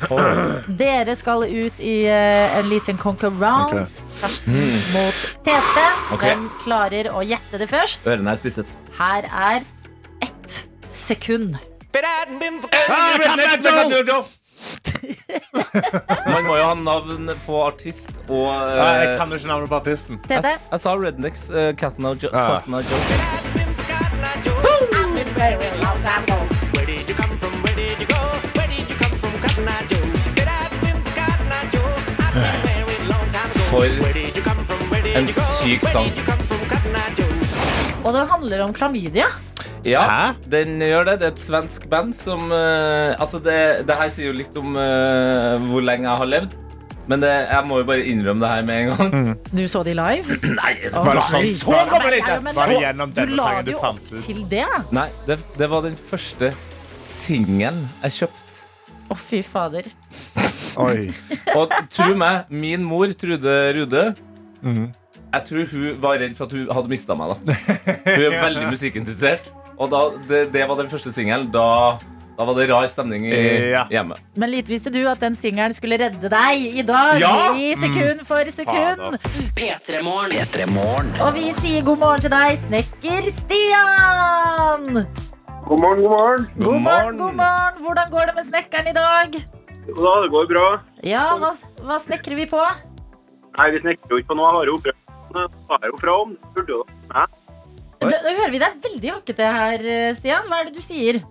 [0.78, 4.00] Dere skal ut i uh, en liten conquerance.
[4.22, 4.54] Okay.
[4.54, 4.78] Mm.
[4.94, 5.86] mot Tete.
[6.14, 6.32] Okay.
[6.32, 8.06] Hvem klarer å gjette det først?
[8.06, 8.78] Ørene er spisset.
[8.96, 9.66] Her er
[10.24, 11.58] ett sekund.
[16.26, 20.20] Man ha navn på artist og eh, Nei, Jeg kan jo ikke navnet på artisten.
[20.28, 20.56] jeg, Tete?
[20.72, 22.30] jeg sa Rednecks uh, Catna Ja.
[22.32, 23.56] Catna Joe.
[33.66, 33.84] For
[35.16, 35.26] en
[35.58, 36.08] syk sang.
[38.04, 39.26] Og det handler om klamydia.
[39.86, 40.22] Ja, Hæ?
[40.50, 41.12] den gjør det.
[41.20, 44.74] Det er et svensk band som eh, Altså, det, det her sier jo litt om
[44.80, 46.56] eh, hvor lenge jeg har levd.
[47.06, 49.28] Men det, jeg må jo bare innrømme det her med en gang.
[49.54, 50.38] Du så de live?
[50.58, 52.38] Nei, det var det sånn så kommer det ikke.
[52.56, 54.24] Bare gjennom denne Du la sangen det du jo fant opp ut?
[54.26, 54.64] til det.
[54.98, 56.50] Nei, det, det var den første
[56.98, 58.42] singelen jeg kjøpte.
[59.06, 59.86] Å, fy fader.
[60.82, 61.12] Oi.
[61.58, 64.06] Og tro meg, min mor, Trude Rude
[64.66, 64.88] Mhm.
[65.36, 67.34] Jeg tror hun var redd for at hun hadde mista meg.
[67.44, 67.54] da
[68.16, 69.50] Hun er veldig musikkinteressert.
[69.78, 71.50] Og da, det, det var den første singelen.
[71.52, 71.98] Da,
[72.38, 73.34] da var det rar stemning i
[73.72, 73.82] Ja.
[73.92, 74.16] hjemme.
[74.40, 77.20] Men lite visste du at den singelen skulle redde deg i dag.
[77.20, 77.52] Ja!
[77.56, 79.18] I sekund for sekund.
[79.58, 80.32] P3 Morgen.
[80.32, 81.12] P3 Morgen.
[81.20, 85.04] Og vi sier god morgen til deg, snekker Stian.
[85.66, 86.48] God morgen, god morgen.
[86.62, 87.80] God morgen, god morgen.
[87.84, 89.38] Hvordan går det med snekkeren i dag?
[89.86, 90.66] Jo da, det går bra.
[91.06, 91.52] Ja, hva,
[91.86, 92.60] hva snekrer vi på?
[93.56, 94.48] Nei, vi snekrer jo ikke på noe.
[94.50, 95.02] Jeg har jo prøvd.
[95.36, 96.32] Jeg har jo fra om.
[96.38, 97.26] Det burde jo Da,
[98.00, 99.86] da hører vi deg veldig hakkete her,
[100.18, 100.46] Stian.
[100.50, 101.22] Hva er det du sier?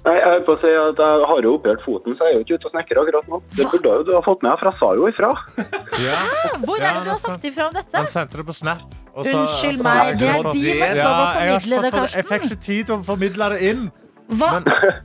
[0.00, 2.38] Nei, jeg holdt på å si at jeg har jo operert foten, så jeg er
[2.38, 3.40] jo ikke ute og snekrer akkurat nå.
[3.52, 5.32] Det burde jo du ha fått med deg, for jeg sa jo ifra.
[6.00, 6.20] Ja.
[6.64, 7.92] Hvor er det du har er sagt ifra om dette?
[7.98, 8.80] Han sendte det på Snap.
[9.12, 11.82] og så- Unnskyld så- meg, det er din oppgave Ja, å jeg, har formidle ikke
[11.82, 12.56] det, fått, jeg fikk Karsten.
[12.56, 13.82] ikke tid til å formidle det inn.
[14.30, 14.50] Hva?
[14.54, 14.64] Men,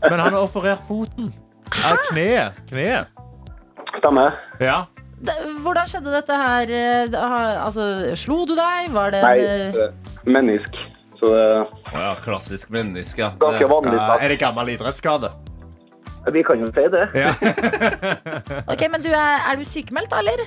[0.10, 1.34] men han har operert foten.
[1.82, 2.64] Ja, kneet.
[2.70, 3.08] Kneet.
[4.00, 4.40] Stemmer.
[4.64, 4.78] Ja.
[5.26, 6.70] Da- Hvordan skjedde dette her?
[6.70, 8.90] eh, Altså, slo du deg?
[8.94, 9.92] Var det Nei, eh,
[10.26, 10.76] menisk.
[11.20, 13.18] Så det Ja, klassisk menneske.
[13.22, 13.30] Ja.
[13.40, 13.96] ganske Det- vanlig.
[14.00, 15.32] Ja, er det gammel idrettsskade?
[16.34, 17.10] Vi kan jo si det.
[17.14, 17.32] Ja.
[18.74, 20.42] Ok, men du er, er du sykemeldt, da, eller?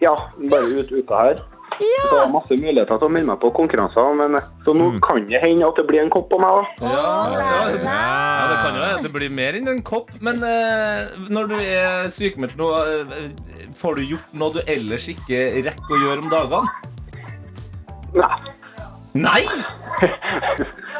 [0.00, 0.14] Ja,
[0.50, 1.42] bare ut uka her.
[1.78, 5.00] Så Det var masse muligheter til å melde meg på konkurranser, men så nå Mm.
[5.02, 6.50] kan det hende at det blir en kopp på meg.
[6.80, 6.86] da.
[6.86, 10.10] Ja, ja, det- ja, det kan jo være det blir mer enn en kopp.
[10.20, 13.30] Men eh, når du er sykemeldt nå, eh,
[13.74, 16.68] får du gjort noe du ellers ikke rekker å gjøre om dagene?
[18.14, 18.38] Nei,
[19.14, 19.42] Nei!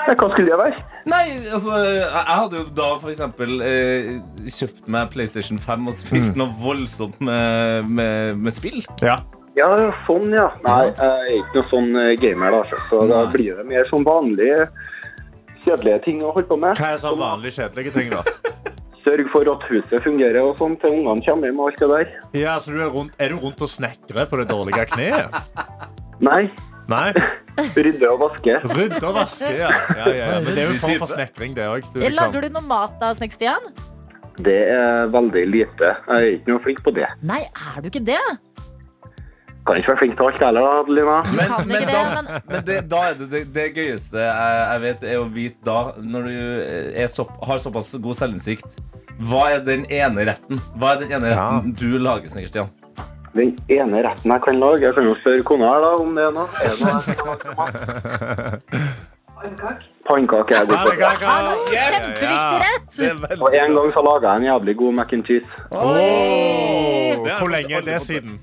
[0.06, 0.76] hva skulle det være?
[1.06, 6.48] Nei, altså Jeg hadde jo da eksempel eh, kjøpt meg PlayStation 5 og spilt noe
[6.62, 8.82] voldsomt med, med, med spill.
[9.02, 9.18] ja.
[9.56, 9.70] Ja,
[10.04, 10.50] sånn, ja.
[10.66, 12.80] Nei, jeg er ikke noe sånn eh, gamer, da.
[12.90, 13.32] Så da Nei.
[13.32, 14.66] blir det mer sånn vanlige
[15.64, 16.76] kjedelige ting å holde på med.
[16.76, 18.20] Hva er sånn vanlige kjedelige ting, da?
[19.06, 22.14] Sørg for at huset fungerer og sånn til ungene kommer hjem og alt det der.
[22.36, 25.36] Ja, så du er, rundt, er du rundt og snekrer på det dårlige kneet?
[26.26, 26.42] Nei,
[26.90, 27.10] Nei.
[27.86, 28.58] rydde og vaske.
[28.76, 29.70] Rydde og vaske, ja.
[29.72, 30.40] ja, ja, ja.
[30.42, 31.88] Men det er jo en form for snekring, det òg.
[32.12, 33.72] Lager du noe mat da, Snekk-Stian?
[34.44, 35.94] Det er veldig lite.
[35.96, 37.08] Jeg er ikke noe flink på det.
[37.24, 38.20] Nei, er du ikke det?
[39.66, 41.16] Kan ikke være flink til alt heller, Adelina.
[41.36, 42.02] Men, men, da,
[42.46, 45.78] men- det, da er det, det det gøyeste jeg, jeg vet, er å vite da,
[46.14, 46.36] når du
[47.02, 48.76] er så, har såpass god selvinnsikt
[49.26, 51.48] Hva er den ene retten Hva er den ene Ja.
[51.56, 52.70] retten du lager, Snekker Stian?
[53.36, 56.24] Den ene retten jeg kan lage, jeg kan jo spørre kona her da om det
[56.24, 56.48] er noe.
[56.62, 56.86] Er det?
[60.06, 60.78] Pannekake er god
[61.68, 63.00] kjempeviktig rett!
[63.42, 65.48] Og en gang så laga jeg en jævlig god mac and cheese.
[65.70, 68.38] Oh, Hvor lenge er det siden?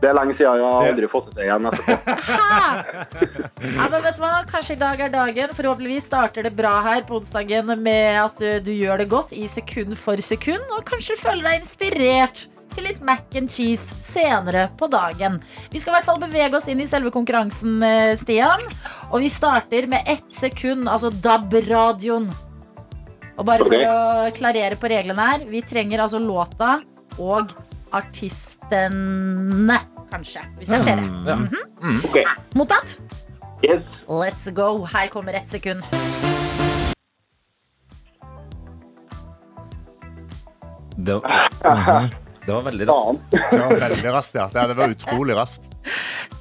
[0.00, 2.14] Det er lenge siden jeg har aldri fått det til igjen etterpå.
[2.30, 2.60] Hæ?
[3.76, 4.30] Ja, men vet du hva?
[4.48, 5.52] Kanskje i dag er dagen.
[5.58, 9.44] Forhåpentligvis starter det bra her på onsdagen med at du, du gjør det godt i
[9.50, 14.88] sekund for sekund, og kanskje føler deg inspirert til litt mac and cheese senere på
[14.90, 15.40] dagen.
[15.72, 18.62] Vi skal i hvert fall bevege oss inn i selve konkurransen, eh, Stian.
[19.10, 22.30] Og vi starter med ett sekund, altså DAB-radioen.
[23.36, 26.78] Og bare for å klarere på reglene her, vi trenger altså låta
[27.20, 27.52] og
[27.92, 29.78] artistene,
[30.12, 30.40] kanskje.
[30.58, 31.08] Hvis det er ferie.
[31.26, 31.36] Ja.
[32.08, 32.16] Ok,
[32.58, 32.96] Mottatt?
[33.64, 33.82] yes.
[34.08, 34.84] Let's go.
[34.84, 35.82] Her kommer ett sekund.
[40.96, 41.50] Det var,
[42.46, 43.20] det var veldig raskt.
[43.30, 44.48] Det var veldig raskt, ja.
[44.68, 45.62] Det var utrolig raskt.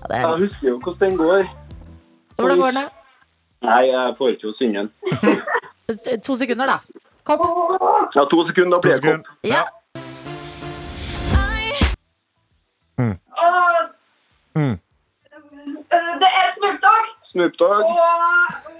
[0.01, 1.43] Ja, det er, Jeg husker jo hvordan den går.
[2.35, 2.89] hvordan går den?
[3.67, 4.89] Nei, jeg får ikke å synge den.
[6.25, 7.03] To sekunder, da.
[7.25, 7.41] Kopp.
[8.15, 9.31] Ja, to sekunder, da blir det kopp.
[9.47, 9.63] Ja.
[17.39, 17.95] Snoop Dogg, og,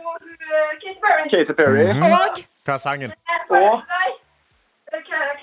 [0.10, 0.72] og uh,
[1.32, 1.56] Katy Perry.
[1.60, 3.12] Perry, Og Hva er sangen?
[3.50, 3.82] og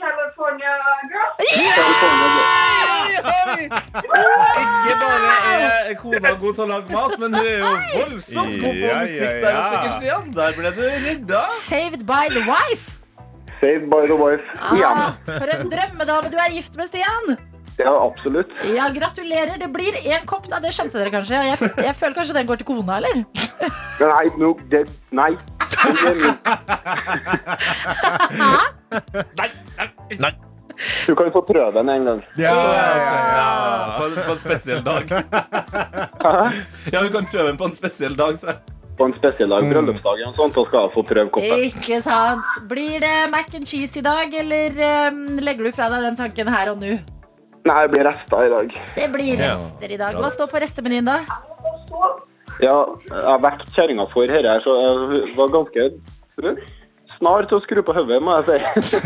[0.01, 0.73] California
[1.11, 1.31] Girl.
[1.79, 3.63] California Girl.
[4.61, 5.31] Ikke bare
[5.89, 9.35] er kona god til å lage mat, men hun er jo voldsomt god på musikk.
[9.47, 9.57] Der,
[10.37, 11.43] Der ble du rydda.
[11.57, 12.87] Saved by the wife.
[13.65, 14.45] Saved by the wife.
[14.77, 15.05] Igjen.
[15.09, 17.37] Ah, for en drømmedame du er gift med, Stian.
[17.79, 18.49] Ja, absolutt.
[18.73, 19.59] Ja, Gratulerer.
[19.61, 20.59] Det blir én kopp, da.
[20.65, 21.43] Det skjønte dere kanskje.
[21.51, 23.25] Jeg, jeg føler kanskje den går til kona, eller?
[24.01, 25.33] Nei, no, det, nei.
[25.77, 26.35] Det er min.
[30.21, 30.33] Nei.
[31.07, 32.19] Du kan få prøve den en gang.
[32.37, 35.09] Ja, ja, på, en- på en spesiell dag.
[36.93, 38.37] Ja, du kan prøve den på en spesiell dag.
[38.41, 38.53] Så.
[38.97, 41.65] På en spesiell dag, bryllupsdag og sånt, da skal jeg få prøve koppen.
[41.69, 42.45] Ikke sant.
[42.71, 44.79] Blir det mac and cheese i dag, eller
[45.13, 46.95] um, legger du fra deg den tanken her og nå?
[47.67, 48.73] Nei, det blir rester i dag.
[48.97, 50.15] Det blir rester i dag.
[50.23, 51.17] Hva står på restemenyen, da?
[52.63, 52.77] Ja,
[53.11, 55.89] jeg har vekt kjerringa for dette her, så jeg var ganske
[57.17, 59.01] snar til å skru på hodet, må jeg si.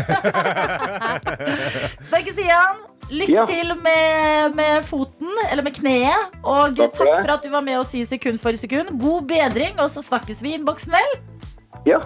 [2.11, 2.79] Snakkes igjen.
[3.11, 3.45] lykke Ja.
[3.49, 6.31] til med, med foten, eller med kneet.
[6.43, 8.93] Og Takk takk for for, at du var med oss i sekund for sekund.
[9.01, 11.17] God bedring, og så snakkes vi i innboksen, vel?
[11.89, 11.99] Ja.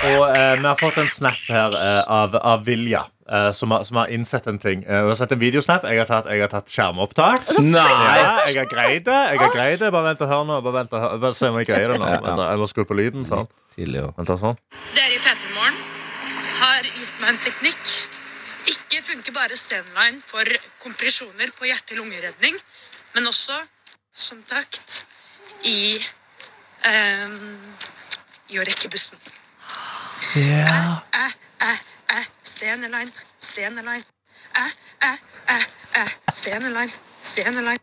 [0.00, 3.84] Og eh, vi har fått en snap her eh, av, av Vilja, eh, som, har,
[3.88, 4.84] som har innsett en ting.
[4.84, 5.86] Eh, hun har sett en videosnap.
[5.88, 7.52] Jeg har tatt, jeg har tatt skjermopptak.
[7.62, 7.86] Nei!
[7.86, 9.20] Ja, jeg har greid det.
[9.32, 10.60] jeg har greid det Bare vent og hør nå.
[10.66, 11.16] Bare, vent og hør.
[11.24, 12.06] Bare se om jeg greier det nå.
[12.10, 12.22] Ja, ja.
[12.26, 13.26] Vent, jeg må skru på lyden.
[13.28, 13.50] Sånn.
[13.74, 14.06] Tidlig.
[14.18, 14.60] Vent, sånn.
[14.94, 15.82] Det er i P3 Morgen.
[17.20, 17.96] meg en teknikk.
[18.70, 20.46] Ikke funker bare Stenline for
[20.82, 22.58] kompresjoner på hjerte-lungeredning,
[23.14, 23.56] men også
[24.12, 25.00] som takt
[25.64, 25.96] i
[26.84, 27.56] um,
[28.50, 29.20] i å rekke bussen.
[30.36, 31.00] Ja.
[31.14, 31.26] Æ,
[31.62, 31.72] æ,
[32.16, 34.04] æ, Steneline, Steneline.
[34.56, 34.66] Æ,
[35.02, 35.12] æ,
[35.50, 35.58] æ,
[36.00, 36.04] æ,
[36.34, 37.78] Steneline, Steneline.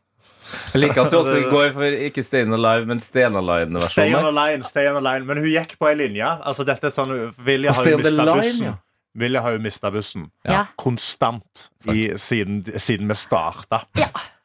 [0.73, 4.23] Jeg liker at du også går for ikke Stayin' Alive, men Stayin' Stay on Alive-versjonen.
[4.23, 5.25] the line, stay on the line.
[5.27, 6.27] Men hun gikk på ei linje.
[6.47, 7.11] Altså, dette er sånn,
[7.43, 8.65] Vilja har Stay jo mista bussen.
[8.69, 8.73] ja.
[9.17, 10.27] Vilja har jo mista bussen.
[10.47, 10.65] Ja.
[10.77, 13.81] Konstant i, siden, siden vi starta.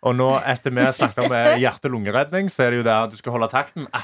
[0.02, 3.36] Og nå, etter vi snakket om eh, hjerte-lungeredning, så er det jo der du skal
[3.36, 3.86] holde takten.
[3.94, 4.00] Æ,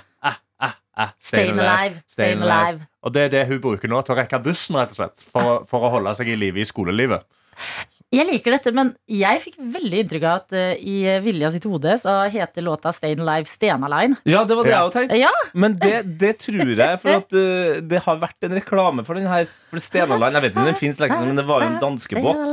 [0.98, 1.08] æ, æ.
[1.22, 2.86] Stayin' alive, stayin' alive.
[3.06, 5.22] Og det er det hun bruker nå til å rekke bussen, rett og slett.
[5.30, 7.22] For, for å holde seg i live i skolelivet.
[8.14, 11.92] Jeg liker dette, men jeg fikk veldig inntrykk av at uh, i Vilja sitt hode
[12.00, 14.16] så heter låta Stayin' Alive Stenaline.
[14.24, 14.78] Ja, det var det Ja.
[14.78, 15.18] jeg òg tenkte.
[15.20, 19.18] Ja, Men det, det tror jeg, for at uh, det har vært en reklame for
[19.20, 19.50] den her.
[19.68, 22.46] For Stenaland, jeg vet ikke om den finnes liksom, men det var jo en danskebåt.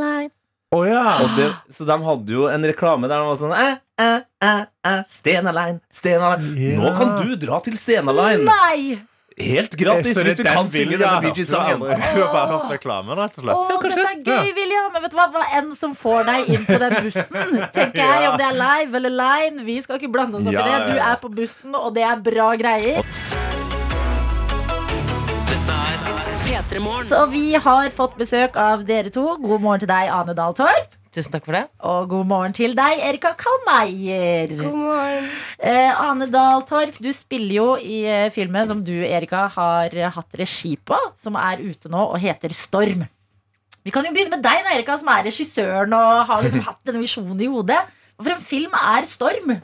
[0.75, 1.03] Å ja.
[1.23, 3.67] Og det, så de hadde jo en reklame der de var sånn æ,
[4.01, 4.11] æ,
[4.43, 4.53] æ,
[5.07, 6.77] Stena Stenaline, Stenaline.
[6.79, 6.95] Nå Ja.
[6.99, 8.43] kan du dra til Stenaline.
[8.49, 8.97] Nei!
[9.35, 11.35] Helt gratis hvis du kan synge denne har Bee hørt.
[11.35, 11.81] Hun har Gees-sangen.
[11.81, 13.55] aldri- Hun har bare hørt reklame, rett og slett.
[13.55, 14.93] Å, dette er gøy, William.
[14.93, 15.25] Men vet du hva?
[15.33, 18.95] Hva enn som får deg inn på den bussen, tenker jeg, om det er live
[19.01, 19.65] eller line.
[19.67, 20.79] Vi skal ikke blande oss opp i det.
[20.87, 23.03] Du er på bussen, og det er bra greier.
[26.75, 29.23] P3 Så vi har fått besøk av dere to.
[29.39, 30.95] God morgen til deg, Ane Dahl Torp.
[31.15, 31.61] Tusen takk for det.
[31.87, 34.51] Og god morgen til deg, Erika Kalmeier.
[34.59, 35.29] God morgen.
[35.63, 40.35] Eh, Ane Dahl Torp, du spiller jo i eh, filmen som du, Erika, har hatt
[40.41, 43.07] regi på, som er ute nå og heter Storm.
[43.85, 46.83] Vi kan jo begynne med deg, da, Erika, som er regissøren og har liksom hatt
[46.83, 47.79] denne visjonen i hodet.
[48.19, 49.55] Hvorfor for en film er Storm?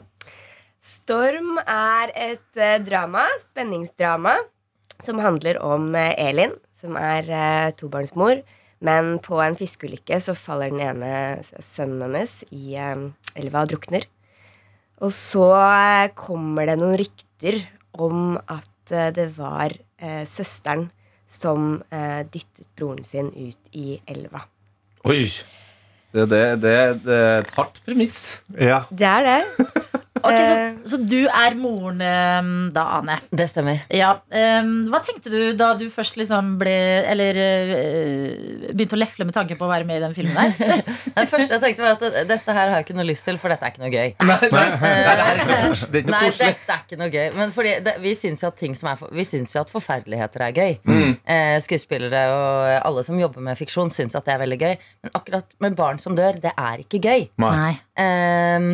[0.80, 4.38] Storm er et eh, drama, spenningsdrama,
[5.04, 8.42] som handler om eh, Elin, som er eh, tobarnsmor.
[8.82, 11.12] Men på en fiskeulykke så faller den ene
[11.62, 13.06] sønnen hennes i eh,
[13.38, 14.08] elva og drukner.
[15.02, 17.62] Og så eh, kommer det noen rykter
[18.02, 20.88] om at eh, det var eh, søsteren
[21.32, 24.44] som eh, dyttet broren sin ut i elva.
[25.08, 25.24] Oi.
[26.12, 26.74] Det, det, det,
[27.06, 28.42] det er et hardt premiss.
[28.52, 28.82] Ja.
[28.92, 29.81] Det er det.
[30.22, 30.74] Ok, så, Eh.
[30.86, 33.16] så du er moren eh, da, Ane?
[33.30, 33.82] Det stemmer.
[33.94, 34.12] Ja.
[34.30, 36.74] eh, hva tenkte du da du først liksom ble
[37.10, 37.38] Eller
[38.72, 40.82] begynte å lefle med tanken på å være med i den filmen der?
[41.22, 43.52] Det første jeg tenkte var at dette her har jeg ikke noe lyst til, for
[43.52, 44.12] dette er ikke noe gøy.
[44.22, 45.42] Nei, er er
[45.92, 47.26] dette er ikke noe gøy.
[47.36, 50.46] Men fordi det, vi syns jo at ting som er Vi syns jo at forferdeligheter
[50.48, 50.78] er gøy.
[50.88, 51.12] Mm.
[51.24, 54.74] Eh, skuespillere og alle som jobber med fiksjon, syns at det er veldig gøy.
[55.04, 57.28] Men akkurat med barn som dør, det er ikke gøy.
[57.42, 57.74] Nei.
[58.00, 58.72] Ehm,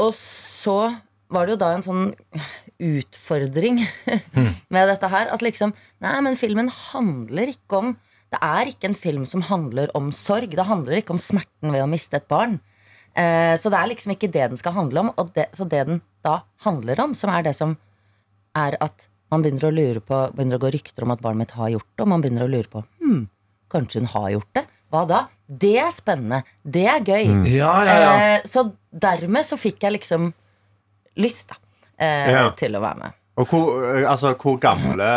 [0.00, 0.78] og så
[1.30, 2.06] var det jo da en sånn
[2.80, 3.80] utfordring
[4.74, 5.28] med dette her.
[5.30, 7.92] At liksom Nei, men filmen handler ikke om
[8.30, 10.52] Det er ikke en film som handler om sorg.
[10.54, 12.60] Det handler ikke om smerten ved å miste et barn.
[13.18, 15.08] Eh, så det er liksom ikke det den skal handle om.
[15.18, 17.74] Og det, så det den da handler om, som er det som
[18.54, 21.56] er at man begynner å lure på Begynner å gå rykter om at barnet mitt
[21.58, 23.20] har gjort det, og man begynner å lure på hm,
[23.70, 24.64] Kanskje hun har gjort det?
[24.90, 25.20] Hva da?
[25.46, 26.42] Det er spennende.
[26.62, 27.30] Det er gøy.
[27.50, 28.12] Ja, ja, ja.
[28.36, 30.32] Eh, så dermed så fikk jeg liksom
[31.20, 31.58] lyst da,
[31.98, 32.44] eh, Ja.
[32.58, 33.12] til å være med.
[33.40, 35.10] Og hvor, eh, altså, hvor, gamle,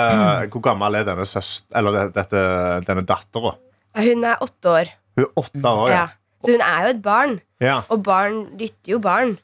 [0.54, 1.66] hvor gammel er denne søst...
[1.76, 2.44] Eller dette,
[2.88, 3.56] denne dattera?
[3.98, 4.94] Hun er åtte år.
[5.18, 5.96] Hun er åtte år, ja.
[5.96, 6.08] Ja.
[6.44, 7.36] Så hun er jo et barn.
[7.64, 7.82] ja.
[7.90, 9.38] Og barn dytter jo barn.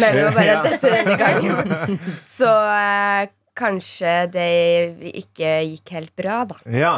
[0.00, 0.62] Men det var bare Ja.
[0.64, 1.98] dette denne gangen.
[2.38, 4.50] Så eh, kanskje det
[5.24, 6.56] ikke gikk helt bra, da.
[6.70, 6.94] ja.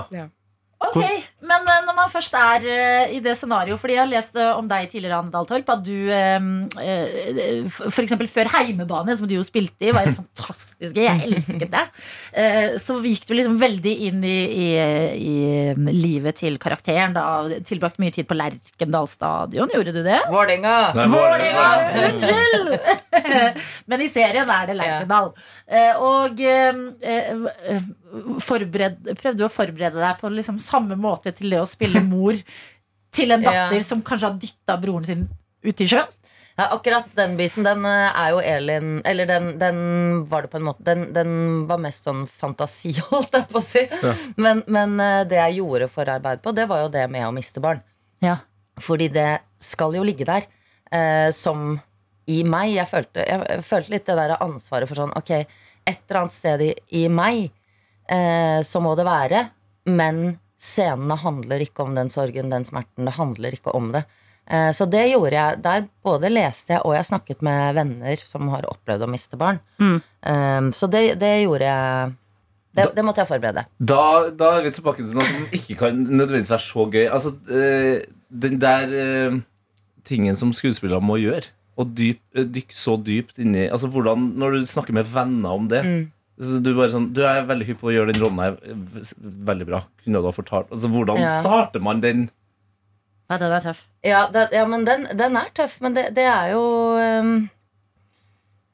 [0.79, 1.01] Ok,
[1.41, 4.57] Men eh, når man først er uh, i det scenarioet Fordi jeg har lest uh,
[4.59, 6.49] om deg tidligere, Anne Dahl Torp, at du uh,
[7.69, 10.97] f- for eksempel før Heimebane, som du jo spilte i, var fantastisk.
[10.99, 11.85] Jeg elsket det.
[12.33, 14.67] Eh, så gikk du liksom veldig inn i, i,
[15.15, 17.15] i livet til karakteren.
[17.15, 17.27] Da
[17.69, 19.71] Tilbrakt mye tid på Lerkendal stadion.
[19.75, 20.19] Gjorde du det?
[21.15, 21.69] Vålerenga!
[22.09, 22.75] Unnskyld!
[23.91, 25.31] Men i serien er det Lerkendal.
[25.71, 26.43] Eh, Og
[28.43, 32.37] forbered, prøvde du å forberede deg på liksom samme måte til det å spille mor
[33.15, 33.85] til en datter Ja.
[33.87, 35.27] som kanskje har dytta broren sin
[35.65, 36.09] ut i sjøen?
[36.59, 39.77] Ja, akkurat den biten, den eh, er jo Elin Eller den, den
[40.27, 41.31] var det på en måte den, den
[41.71, 43.85] var mest sånn fantasi, holdt jeg på å si.
[44.43, 47.63] Men, men eh, det jeg gjorde forarbeid på, det var jo det med å miste
[47.63, 47.79] barn.
[48.25, 48.41] Ja.
[48.83, 49.29] Fordi det
[49.63, 50.49] skal jo ligge der.
[50.91, 51.77] Eh, som
[52.29, 52.73] i meg.
[52.75, 56.63] Jeg følte, jeg følte litt det der ansvaret for sånn Ok, et eller annet sted
[56.67, 57.47] i, i meg
[58.11, 59.45] eh, så må det være.
[59.89, 60.25] Men
[60.59, 63.07] scenene handler ikke om den sorgen, den smerten.
[63.07, 64.05] Det handler ikke om det.
[64.49, 65.59] Eh, så det gjorde jeg.
[65.65, 69.61] Der både leste jeg og jeg snakket med venner som har opplevd å miste barn.
[69.79, 69.99] Mm.
[70.33, 72.17] Eh, så det, det gjorde jeg
[72.79, 73.65] Det, det måtte jeg forberede.
[73.81, 77.07] Da, da er vi tilbake til noe som ikke kan nødvendigvis være så gøy.
[77.11, 78.93] Altså, eh, Den der
[80.05, 81.49] tingen som skuespillere må gjøre,
[81.87, 85.85] dyp, eh, dykke så dypt inni altså, hvordan, Når du snakker med venner om det
[85.85, 86.13] Mm.
[86.39, 88.59] Så du, bare sånn, du er veldig hypp på å gjøre den rollen her
[89.51, 89.81] veldig bra.
[90.05, 91.33] Kunne du ha fortalt altså, Hvordan Ja.
[91.43, 92.29] starter man den?
[93.29, 93.81] Ja, den er tøff.
[94.07, 96.63] Ja, det, ja men den, den er tøff, men det, det er jo
[97.03, 97.33] ehm,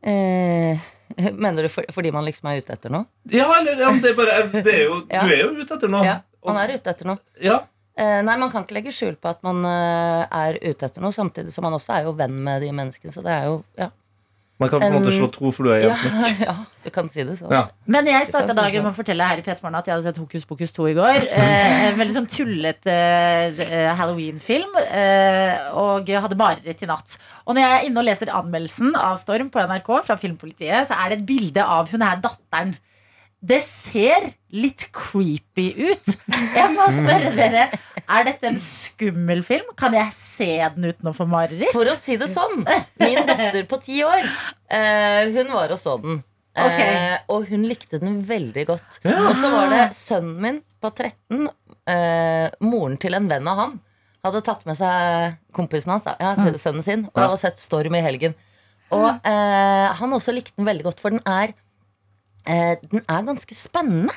[0.04, 0.78] eh,
[1.32, 3.06] Mener du for, fordi man liksom er ute etter noe?
[3.32, 5.22] Ja, eller ja, men det er bare det er jo, Ja.
[5.24, 6.04] Du er jo ute etter noe.
[6.06, 7.22] Ja, man er ute etter noe.
[7.42, 7.60] Ja.
[7.96, 11.14] Eh, nei, man kan ikke legge skjul på at man eh, er ute etter noe,
[11.14, 13.14] samtidig som man også er jo venn med de menneskene.
[13.14, 13.88] Så det er jo ja.
[14.62, 16.42] Man kan på en måte slå to fluer i en ja, smekk.
[16.48, 16.52] ja,
[16.84, 17.50] du kan si det sånn.
[17.50, 17.64] Ja.
[17.90, 18.84] Men jeg starta dagen sånn.
[18.86, 21.18] med å fortelle her i P3morgen at jeg hadde sett Hokus pokus 2 i går.
[21.44, 24.78] Eh, en veldig sånn tullete eh, Halloween-film.
[24.80, 27.16] Eh, og jeg hadde mareritt i natt.
[27.44, 30.96] Og når jeg er inne og leser anmeldelsen av Storm på NRK fra Filmpolitiet, så
[31.02, 32.76] er det et bilde av hun her datteren.
[33.44, 36.14] Det ser litt creepy ut.
[36.30, 37.66] Jeg må spørre dere,
[38.08, 39.66] er dette en skummel film?
[39.80, 41.72] Kan jeg se den uten å få mareritt?
[41.74, 42.62] For å si det sånn,
[43.00, 44.26] min datter på ti år,
[44.70, 46.22] eh, hun var og så den.
[46.54, 46.86] Okay.
[46.86, 49.00] Eh, og hun likte den veldig godt.
[49.10, 51.48] Og så var det sønnen min på 13,
[51.90, 53.80] eh, moren til en venn av han,
[54.24, 57.26] hadde tatt med seg kompisen hans, ja, sønnen sin, og, Ja.
[57.32, 58.36] og sett Storm i helgen.
[58.94, 61.52] Og eh, han også likte den veldig godt, for den er,
[62.46, 64.14] eh, den er ganske spennende.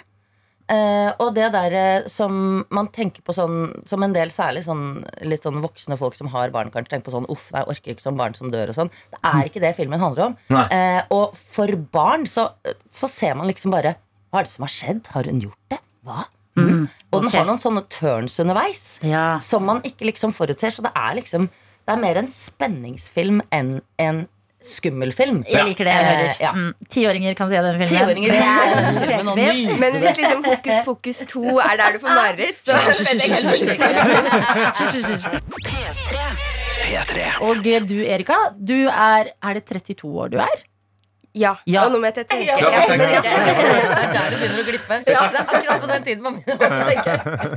[0.67, 5.05] Eh, og det der eh, som man tenker på sånn Som en del særlig sånn
[5.23, 8.03] litt sånn voksne folk som har barn, kanskje tenker på sånn Uff, jeg orker ikke
[8.03, 8.91] sånn barn som dør og sånn.
[9.13, 10.35] Det er ikke det filmen handler om.
[10.67, 12.49] Eh, og for barn så,
[12.91, 13.95] så ser man liksom bare
[14.27, 15.07] Hva er det som har skjedd?
[15.15, 15.79] Har hun gjort det?
[16.03, 16.25] Hva?
[16.57, 16.87] Mm.
[17.13, 19.37] Og den har noen sånne turns underveis Ja.
[19.39, 20.73] som man ikke liksom forutser.
[20.73, 21.47] Så det er liksom
[21.87, 24.25] Det er mer en spenningsfilm enn en
[24.63, 25.43] skummelfilm.
[25.47, 26.35] Jeg liker det jeg Eh, hører.
[26.41, 26.51] ja.
[26.51, 27.87] Mm, Tiåringer kan se den filmen.
[27.87, 31.91] Tiåringer kan se den filmen og nyte Men hvis liksom Hokus pokus 2 er der
[31.93, 36.17] du får mareritt, så vet jeg ikke helt hva jeg skal si.
[36.87, 37.27] P3.
[37.43, 40.57] Og du, Erika, du er Er det 32 år du er?
[41.37, 41.51] Ja.
[41.69, 41.83] Ja.
[41.85, 42.39] Og nå må jeg tenke.
[42.47, 43.17] Ja, Ja, det er
[44.09, 44.95] der det begynner å glippe.
[45.05, 47.11] Det er akkurat på den tiden man begynner å tenke.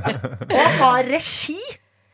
[0.59, 1.57] Og har regi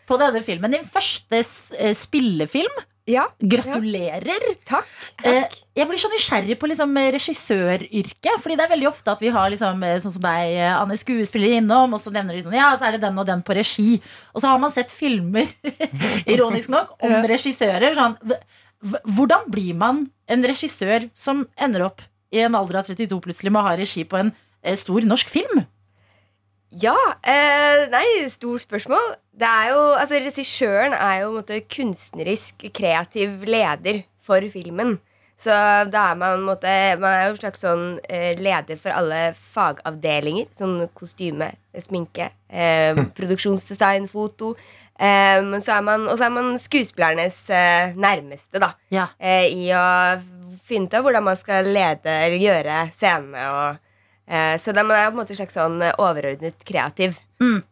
[0.07, 0.71] på denne filmen.
[0.77, 2.71] Din første eh, spillefilm.
[3.07, 3.23] Ja.
[3.39, 4.43] Gratulerer.
[4.67, 4.87] Takk.
[5.23, 5.53] Eh, takk.
[5.77, 8.41] Jeg blir så nysgjerrig på liksom, eh, regissøryrket.
[8.43, 10.97] Fordi det er veldig ofte at vi har liksom, eh, sånn som deg, eh, Anne,
[10.99, 13.55] skuespiller innom, og så nevner de sånn Ja, så er det den og den på
[13.55, 14.01] regi.
[14.35, 15.47] Og så har man sett filmer,
[16.27, 17.95] ironisk nok, om regissører.
[17.95, 18.43] Sånn, hv-
[18.83, 22.01] hv- hvordan blir man en regissør som ender opp
[22.33, 24.33] i en alder av 32 plutselig med å ha regi på en
[24.63, 25.63] eh, stor norsk film?
[26.75, 26.95] Ja.
[27.23, 29.15] Eh, nei, stort spørsmål.
[29.37, 34.97] Det er jo, altså Regissøren er jo en måte kunstnerisk kreativ leder for filmen.
[35.37, 35.53] Så
[35.93, 40.49] da er man, måte, man er jo en slags sånn eh, leder for alle fagavdelinger.
[40.57, 41.51] Sånn kostyme,
[41.85, 44.55] sminke, eh, produksjonsdesign, foto.
[44.97, 48.71] Eh, men så er man, og så man skuespillernes eh, nærmeste, da.
[48.89, 49.11] Ja.
[49.21, 49.85] Eh, I å
[50.65, 53.45] finne ut av hvordan man skal lede eller gjøre scenene.
[53.53, 57.21] Og, eh, så da man er på en måte en slags sånn eh, overordnet kreativ.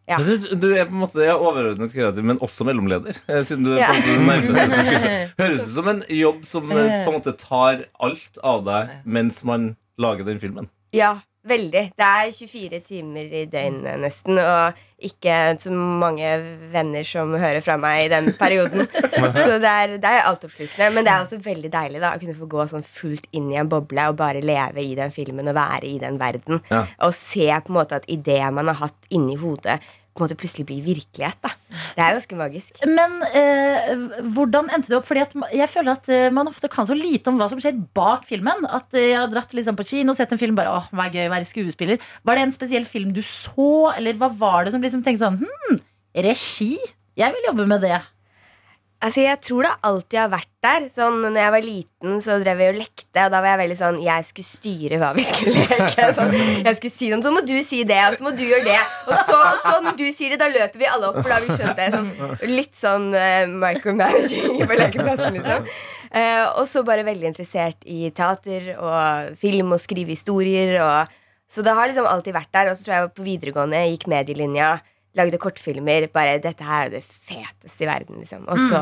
[0.06, 0.18] Ja.
[0.22, 3.16] Du, Du er på en måte overordnet kreativ, men også mellomleder.
[3.28, 3.88] eh, Siden du Ja.
[5.40, 9.42] Høres ut som en jobb som eh, på en måte tar alt av deg mens
[9.44, 10.68] man lager den filmen.
[10.94, 11.16] Ja,
[11.48, 11.82] veldig.
[11.96, 16.30] Det er 24 timer i døgnet nesten, og ikke så mange
[16.72, 18.86] venner som hører fra meg i den perioden.
[19.46, 20.90] så det er, det er altoppslukende.
[20.94, 23.60] Men det er også veldig deilig da å kunne få gå sånn fullt inn i
[23.60, 26.62] en boble og bare leve i den filmen og være i den verden.
[26.72, 26.86] Ja.
[27.06, 29.80] Og se på en måte at ideer man har hatt inni hodet,
[30.16, 31.38] på en måte plutselig blir virkelighet.
[31.44, 31.50] da
[31.96, 32.80] Det er ganske magisk.
[32.88, 33.92] Men eh,
[34.36, 35.06] hvordan endte det opp?
[35.08, 38.26] Fordi jeg føler at eh, man ofte kan så lite om hva som skjer bak
[38.28, 38.66] filmen.
[38.66, 41.06] At eh, jeg har dratt liksom på kino og sett en film bare, åh, hva
[41.08, 42.02] er gøy å være skuespiller.
[42.26, 45.42] Var det en spesiell film du så, eller hva var det som liksom tenkte sånn
[45.44, 45.80] Hm,
[46.26, 46.74] regi?
[47.16, 48.00] Jeg vil jobbe med det.
[49.04, 50.86] Altså, Jeg tror det alltid har vært der.
[50.90, 53.26] Sånn, når jeg var liten, så drev vi og lekte.
[53.26, 56.06] Og da var jeg veldig sånn Jeg skulle styre hva vi skulle leke.
[56.16, 56.32] Sånn,
[56.64, 58.78] jeg skulle si noe, Så må du si det, og så må du gjøre det.
[59.04, 61.20] Og så, og så når du sier det, da løper vi alle opp.
[61.20, 61.90] For da har vi skjønt det.
[61.92, 62.10] Sånn,
[62.54, 65.70] litt sånn uh, micromanaging på lekeplassen, liksom.
[66.06, 70.78] Uh, og så bare veldig interessert i teater og film og skrive historier.
[70.80, 71.16] Og,
[71.52, 72.72] så det har liksom alltid vært der.
[72.72, 74.78] Og så tror jeg på videregående gikk medielinja.
[75.16, 76.08] Lagde kortfilmer.
[76.12, 78.44] Bare 'Dette her er det feteste i verden', liksom.
[78.52, 78.80] Og så,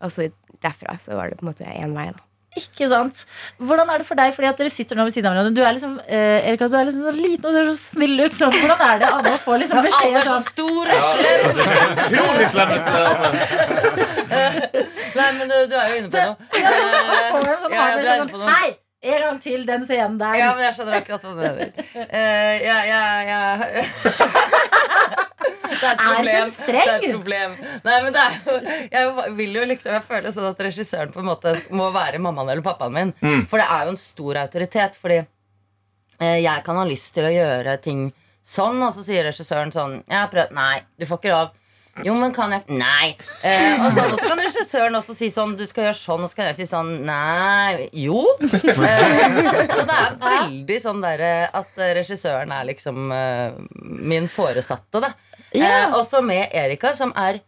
[0.00, 0.28] og så
[0.62, 2.22] derfra så var det på en måte én vei, da.
[2.52, 3.22] Ikke sant?
[3.56, 4.34] Hvordan er det for deg?
[4.36, 5.56] Fordi at dere sitter nå ved siden av hverandre.
[5.56, 8.34] Du er liksom, eh, Erika, du er liksom så liten og ser så snill ut.
[8.36, 8.52] Sånn.
[8.52, 12.74] Hvordan er det alle å få liksom beskjeder sånn stor Utrolig slem.
[15.16, 16.36] Nei, men du, du er jo inne på noe.
[16.60, 16.70] Ja,
[17.32, 18.52] får sånn Ja, ja, du er sånn, inne på noe.
[18.52, 18.70] Hei,
[19.02, 20.36] En gang til den scenen der.
[20.38, 21.72] Ja, men jeg skjønner akkurat hva du mener.
[21.96, 23.40] Uh, ja, ja, ja.
[25.72, 26.86] Det er et Er hun streng?
[26.86, 27.54] Det er et problem.
[27.82, 28.56] Nei, men det er jo
[28.92, 32.52] Jeg vil jo liksom Jeg føler sånn at regissøren på en måte må være mammaen
[32.52, 33.14] eller pappaen min.
[33.22, 33.46] Mm.
[33.50, 34.98] For det er jo en stor autoritet.
[35.00, 38.04] Fordi eh, jeg kan ha lyst til å gjøre ting
[38.42, 40.54] sånn, og så sier regissøren sånn Jeg har prøvd.
[40.58, 41.52] Nei, du får ikke lov.
[42.00, 43.12] Jo, men kan jeg Nei.
[43.44, 46.30] Eh, og, så, og så kan regissøren også si sånn Du skal gjøre sånn, og
[46.30, 47.90] så kan jeg si sånn Nei.
[48.04, 48.22] Jo.
[48.42, 53.60] Eh, så det er veldig sånn derre at eh, regissøren er liksom eh,
[54.12, 55.12] min foresatte, da.
[55.52, 55.68] Ja.
[55.68, 57.42] Eh, også med Erika, som er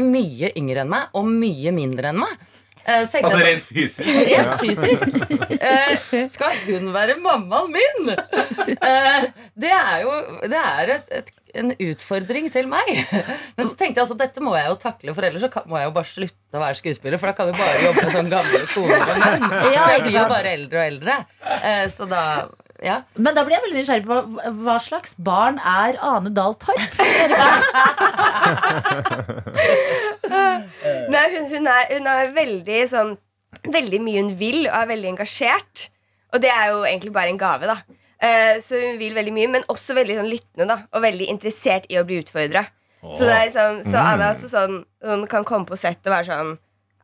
[0.00, 2.42] mye yngre enn meg, og mye mindre enn meg.
[2.84, 4.08] Eh, så Altså rent fysisk.
[4.30, 6.34] Rent fysisk.
[6.34, 8.12] Skal hun være mammaen min?
[8.74, 10.18] Eh, det er jo
[10.50, 12.86] det er et, et, en utfordring til meg.
[13.56, 15.74] Men så tenkte jeg altså dette må jeg jo takle, for ellers så kan, må
[15.80, 17.18] jeg jo bare slutte å være skuespiller.
[17.22, 19.42] For da kan du bare jobbe med sånn gamle koner og menn.
[19.74, 21.14] Ja, For jeg blir jo bare eldre og eldre.
[21.60, 22.22] Eh, så da
[22.84, 22.96] ja.
[23.16, 26.74] Men da blir jeg veldig nysgjerrig på hva, hva slags barn er Ane Dahl Torp?
[31.14, 33.12] Nei, hun, hun, er, hun er veldig sånn
[33.64, 35.86] Veldig mye hun vil, og er veldig engasjert.
[36.34, 37.76] Og det er jo egentlig bare en gave, da.
[38.22, 40.78] Eh, så hun vil veldig mye, men også veldig sånn lyttende, da.
[40.94, 42.64] Og veldig interessert i å bli utfordra.
[43.04, 44.06] Så, det er liksom, så Mm.
[44.08, 46.52] Anna altså også sånn Hun kan komme på sett og være sånn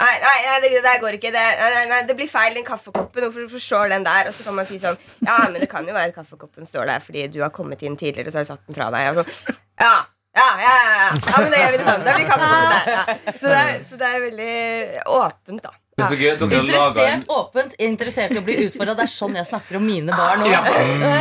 [0.00, 1.28] Nei, nei, nei det, det går ikke.
[1.34, 3.26] Det, nei, nei, det blir feil, den kaffekoppen.
[3.26, 4.30] Hvorfor forstår den der?
[4.30, 4.96] Og så kan man si sånn
[5.26, 7.98] Ja, men det kan jo være at kaffekoppen står der fordi du har kommet inn
[8.00, 9.10] tidligere, og så har du satt den fra deg.
[9.12, 9.92] Og sånn, ja,
[10.40, 11.10] ja, ja, ja, ja.
[11.20, 12.06] ja, men det gjør vi det sånn.
[12.08, 12.90] Da blir kaffekoppen der.
[12.96, 13.04] Ja.
[13.42, 15.76] Så, det er, så det er veldig åpent, da.
[16.00, 16.30] Det er så gøy.
[16.40, 18.94] Dere har laget en Interessert, åpent, interessert i å bli utfordra.
[18.98, 20.44] Det er sånn jeg snakker om mine barn.
[20.50, 20.60] Ja.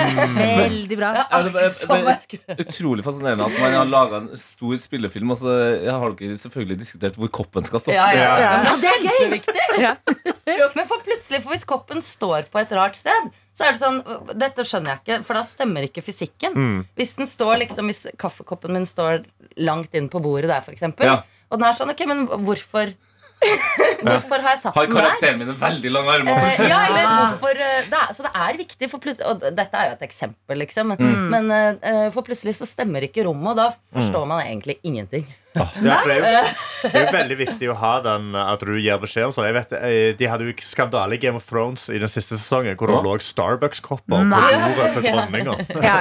[0.64, 1.10] Veldig bra.
[1.20, 5.32] Ja, Ja, det som jeg skulle- Utrolig fascinerende at man har laga en stor spillefilm,
[5.32, 5.56] og så
[5.86, 7.94] har dere selvfølgelig diskutert hvor koppen skal stå.
[7.94, 8.64] Ja, ja, ja.
[8.64, 9.82] Men det er gøy.
[9.84, 9.96] Ja.
[10.76, 14.00] Men for plutselig, for hvis koppen står på et rart sted, så er det sånn
[14.40, 16.56] Dette skjønner jeg ikke, for da stemmer ikke fysikken.
[16.56, 16.80] Mm.
[16.98, 19.26] Hvis den står liksom Hvis kaffekoppen min står
[19.58, 21.22] langt inn på bordet der, eksempel, Ja.
[21.52, 22.94] og den er sånn Ok, men hvorfor
[24.04, 25.06] Hvorfor har jeg satt Har den der?
[25.06, 26.42] karakteren min veldig lange armer?
[26.50, 29.92] Eh, ja, eller hvorfor eh, det er, Så det er viktig, for og dette er
[29.92, 30.94] jo et eksempel, liksom.
[30.94, 31.30] Men, Mm.
[31.32, 35.26] men uh, for plutselig så stemmer ikke rommet, og da forstår man egentlig ingenting.
[35.60, 36.42] Ja, for det, er jo,
[36.94, 39.48] det er jo veldig viktig å ha den at du gir beskjed om sånn.
[39.50, 42.78] Jeg vet, eh, De hadde jo skandale i Game of Thrones i den siste sesongen,
[42.80, 45.58] hvor det lå Starbucks-kopper på bordet til dronninga.
[45.90, 45.96] Ja,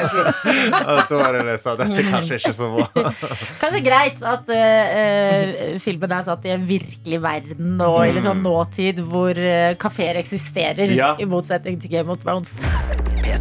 [1.08, 3.12] Da var det litt sånn Dette er kanskje ikke så bra.
[3.62, 8.42] Kanskje greit at eh, filmen er satt i en virkelig verden og i litt sånn
[8.44, 11.14] nåtid hvor uh, kafeer eksisterer, Ja.
[11.18, 12.58] i motsetning til Game of Thrones.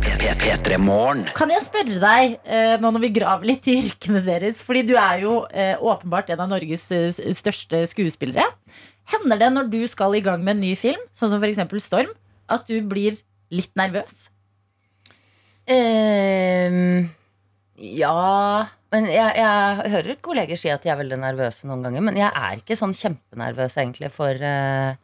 [0.03, 1.23] P3 Morgen.
[1.37, 4.93] Kan jeg spørre deg, eh, nå når vi graver litt i yrkene deres Fordi du
[4.99, 8.45] er jo eh, åpenbart en av Norges eh, største skuespillere.
[9.11, 11.63] Hender det når du skal i gang med en ny film, sånn som f.eks.
[11.83, 12.11] Storm,
[12.51, 13.17] at du blir
[13.53, 14.27] litt nervøs?
[15.67, 17.09] Um,
[17.75, 22.05] ja Men jeg, jeg hører kolleger si at de er veldig nervøse noen ganger.
[22.07, 24.95] Men jeg er ikke sånn kjempenervøs egentlig for eh,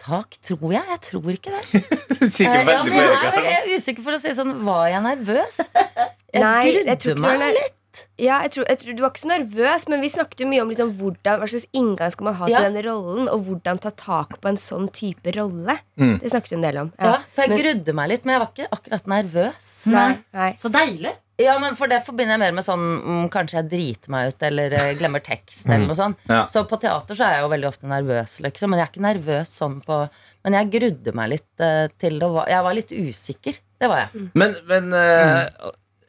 [0.00, 0.84] opptak, tror jeg.
[0.88, 1.64] Jeg tror ikke det.
[2.36, 4.54] Kikker Eh, ja, veldig men på jeg, er, jeg er usikker for å si sånn
[4.66, 5.60] Var jeg nervøs?
[6.30, 7.76] Jeg Nei, jeg grudde tror ikke meg litt.
[8.22, 10.62] Ja, jeg tror, jeg tror Du var ikke så nervøs, men vi snakket jo mye
[10.62, 12.60] om liksom hvordan, hva slags inngang skal man ha Ja.
[12.62, 15.74] til den rollen, og hvordan ta tak på en sånn type rolle.
[15.98, 16.20] Mm.
[16.22, 16.92] Det snakket du en del om.
[17.02, 19.68] Ja, for jeg Men- grudde meg litt, men jeg var ikke akkurat nervøs.
[19.90, 20.06] Nei,
[20.38, 20.52] nei.
[20.62, 21.16] Så deilig.
[21.40, 24.42] Ja, men For det forbinder jeg mer med sånn mm, Kanskje jeg driter meg ut
[24.50, 25.66] eller eh, glemmer tekst.
[25.70, 26.42] eller noe sånt Ja.
[26.52, 28.70] Så på teater så er jeg jo veldig ofte nervøs, liksom.
[28.74, 30.00] Men jeg er ikke nervøs sånn på
[30.44, 32.26] Men jeg grudde meg litt eh, til det.
[32.28, 33.58] og var- Jeg var litt usikker.
[33.80, 34.26] Det var jeg.
[34.34, 35.48] Men, men eh,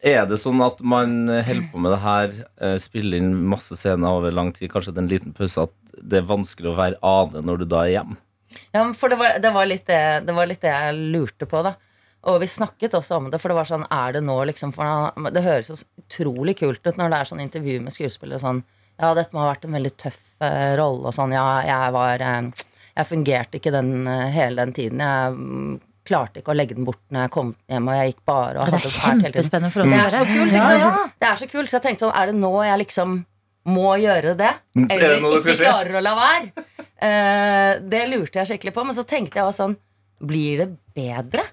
[0.03, 4.09] er det sånn at man holder på med det her, eh, spiller inn masse scener
[4.17, 6.97] over lang tid, kanskje det er en liten pause, at det er vanskelig å være
[7.05, 8.17] ane når du da er hjemme?
[8.73, 11.45] Ja, men for det var, det, var litt det, det var litt det jeg lurte
[11.47, 11.75] på, da.
[12.30, 15.30] Og vi snakket også om det, for det var sånn Er det nå, liksom For
[15.34, 18.59] det høres jo utrolig kult ut når det er sånn intervju med skuespillere sånn
[19.01, 21.34] Ja, dette må ha vært en veldig tøff eh, rolle og sånn.
[21.34, 22.51] Ja, jeg var eh,
[22.99, 25.01] Jeg fungerte ikke den eh, hele den tiden.
[25.01, 28.22] Jeg mm, klarte ikke å legge den bort når jeg kom hjem, og jeg gikk
[28.30, 29.32] bare og Det hadde er det fælt hele tiden.
[29.32, 29.91] kjempespennende for oss.
[29.91, 30.91] Det er så kult, Ja, ja.
[31.24, 33.15] Det er så kult, så jeg tenkte sånn Er det nå jeg liksom
[33.72, 34.51] må gjøre det?
[34.78, 36.65] Mm, er det Eller det ikke klarer å la være?
[37.01, 39.76] Eh, det lurte jeg skikkelig på, men så tenkte jeg også sånn
[40.30, 41.47] Blir det bedre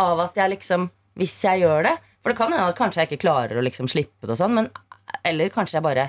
[0.00, 0.88] av at jeg liksom
[1.20, 3.88] Hvis jeg gjør det For det kan hende at kanskje jeg ikke klarer å liksom
[3.90, 4.68] slippe det og sånn, men
[5.26, 6.08] Eller kanskje jeg bare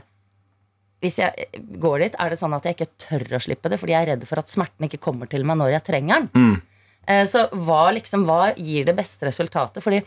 [1.01, 3.95] Hvis jeg går dit, er det sånn at jeg ikke tør å slippe det fordi
[3.95, 6.27] jeg er redd for at smerten ikke kommer til meg når jeg trenger den.
[6.35, 6.59] Mm.
[7.09, 9.81] Eh, Så hva, liksom, hva gir det beste resultatet?
[9.81, 10.03] Fordi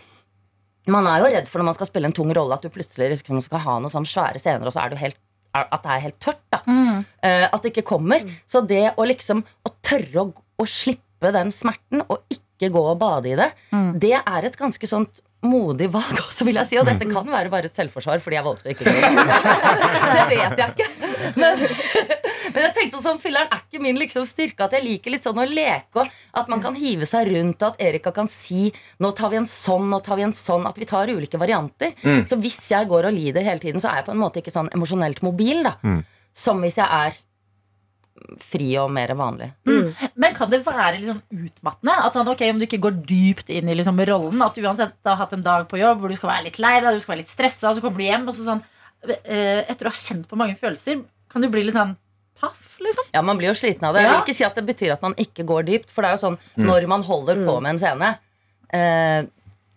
[0.95, 3.09] man er jo redd for når man skal spille en tung rolle, at du plutselig
[3.11, 5.18] liksom skal ha noen sånne svære scener, og så er du helt
[5.55, 6.41] at det er helt tørt.
[6.55, 7.05] da Mm.
[7.22, 8.22] Eh, At det ikke kommer.
[8.47, 12.43] Så det å liksom Å tørre å, å slippe den smerten og ikke
[12.74, 13.50] gå og bade i det,
[14.00, 16.78] det er et ganske sånt modig valg også, vil jeg si.
[16.80, 18.94] Og dette kan være bare et selvforsvar fordi jeg valgte å ikke gå.
[20.14, 20.86] Det vet jeg ikke.
[21.40, 21.61] Men,
[22.55, 25.40] men jeg tenkte sånn, filleren er ikke min liksom styrke at jeg liker litt sånn
[25.40, 28.68] å leke, og at man kan hive seg rundt, og at Erika kan si
[29.02, 31.94] nå tar vi en sånn, nå tar vi en sånn, at vi tar ulike varianter.
[32.05, 32.24] Mm.
[32.30, 34.55] Så hvis jeg går og lider hele tiden, så er jeg på en måte ikke
[34.55, 35.76] sånn emosjonelt mobil, da.
[36.34, 37.18] Som hvis jeg er
[38.40, 39.50] fri og mer vanlig.
[40.14, 41.96] Men kan det være sånn utmattende?
[42.06, 44.94] At sånn, ok, Om du ikke går dypt inn i liksom rollen, at du uansett
[45.04, 47.14] har hatt en dag på jobb hvor du skal være litt lei deg, du skal
[47.16, 48.62] være litt stressa, og så kommer du hjem, og så sånn
[49.26, 51.96] eh, Etter å ha kjent på mange følelser, kan du bli litt sånn
[52.40, 53.10] paff, liksom?
[53.14, 54.02] Ja, man blir jo sliten av det.
[54.06, 56.16] Jeg vil ikke si at det betyr at man ikke går dypt, for det er
[56.16, 56.66] jo sånn Mm.
[56.70, 58.08] når man holder på med en scene,
[58.74, 59.26] eh,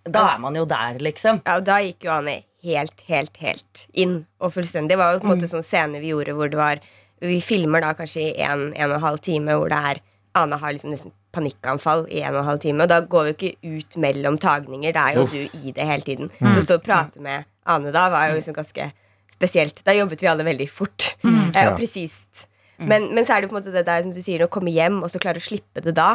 [0.08, 1.42] da er man jo der, liksom.
[1.46, 4.90] Ja, og da gikk jo Ane helt, helt, helt inn og fullstendig.
[4.96, 6.80] Det var jo på en måte sånn scene vi gjorde hvor det var
[7.22, 10.02] Vi filmer da kanskje i en, en og en halv time hvor det er
[10.38, 12.84] Ane har liksom nesten panikkanfall i en og en halv time.
[12.86, 14.94] Og da går vi ikke ut mellom tagninger.
[14.94, 15.32] Da er jo Uff.
[15.34, 16.30] du i det hele tiden.
[16.38, 16.52] Mm.
[16.54, 18.92] Det å stå og prate med Ane da var jo liksom ganske
[19.34, 19.82] spesielt.
[19.88, 21.50] Da jobbet vi alle veldig fort Mm.
[21.56, 22.46] eh, og presist.
[22.78, 24.70] Men, men så er det på en måte det der som du sier, å komme
[24.70, 26.12] hjem og så klare å slippe det da.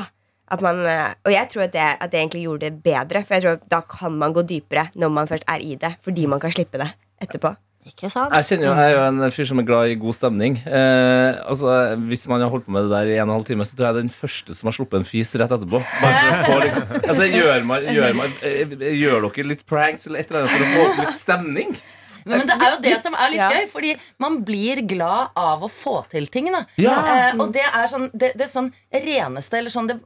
[0.54, 3.24] At man, eh, og jeg tror at det, at det egentlig gjorde det bedre.
[3.26, 5.96] For jeg tror at da kan man gå dypere når man først er i det.
[6.06, 6.92] Fordi man kan slippe det
[7.26, 7.56] etterpå.
[7.82, 8.30] Ikke sant?
[8.30, 10.58] Jeg kjenner jo, jeg er jo en fyr som er glad i god stemning.
[10.62, 11.72] Eh, altså,
[12.06, 13.74] hvis man har holdt på med det der i en og en halv time, så
[13.74, 15.80] tror jeg jeg er den første som har sluppet en fis rett etterpå.
[16.02, 20.06] Bare for å få liksom altså, gjør, man, gjør, man, eh, gjør dere litt pranks
[20.06, 21.74] eller et eller annet for å få opp litt stemning?
[22.22, 23.48] Men, men det er jo det som er litt Ja.
[23.50, 23.88] gøy, fordi
[24.22, 26.52] man blir glad av å få til ting.
[26.78, 26.92] Ja.
[27.02, 29.96] Eh, og det er sånn det, det er sånn reneste, eller sånn det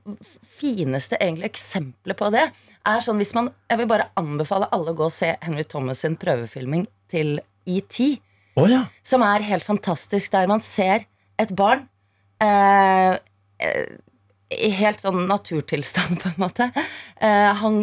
[0.57, 2.47] fineste egentlig eksempelet på det,
[2.87, 6.01] er sånn hvis man Jeg vil bare anbefale alle å gå og se Henry Thomas
[6.07, 8.01] sin prøvefilming til ET.
[8.57, 8.87] Oh, ja.
[9.05, 11.05] Som er helt fantastisk, der man ser
[11.37, 11.85] et barn
[12.41, 13.19] eh,
[13.61, 13.89] eh,
[14.57, 16.71] i helt sånn naturtilstand, på en måte.
[17.21, 17.83] Eh, han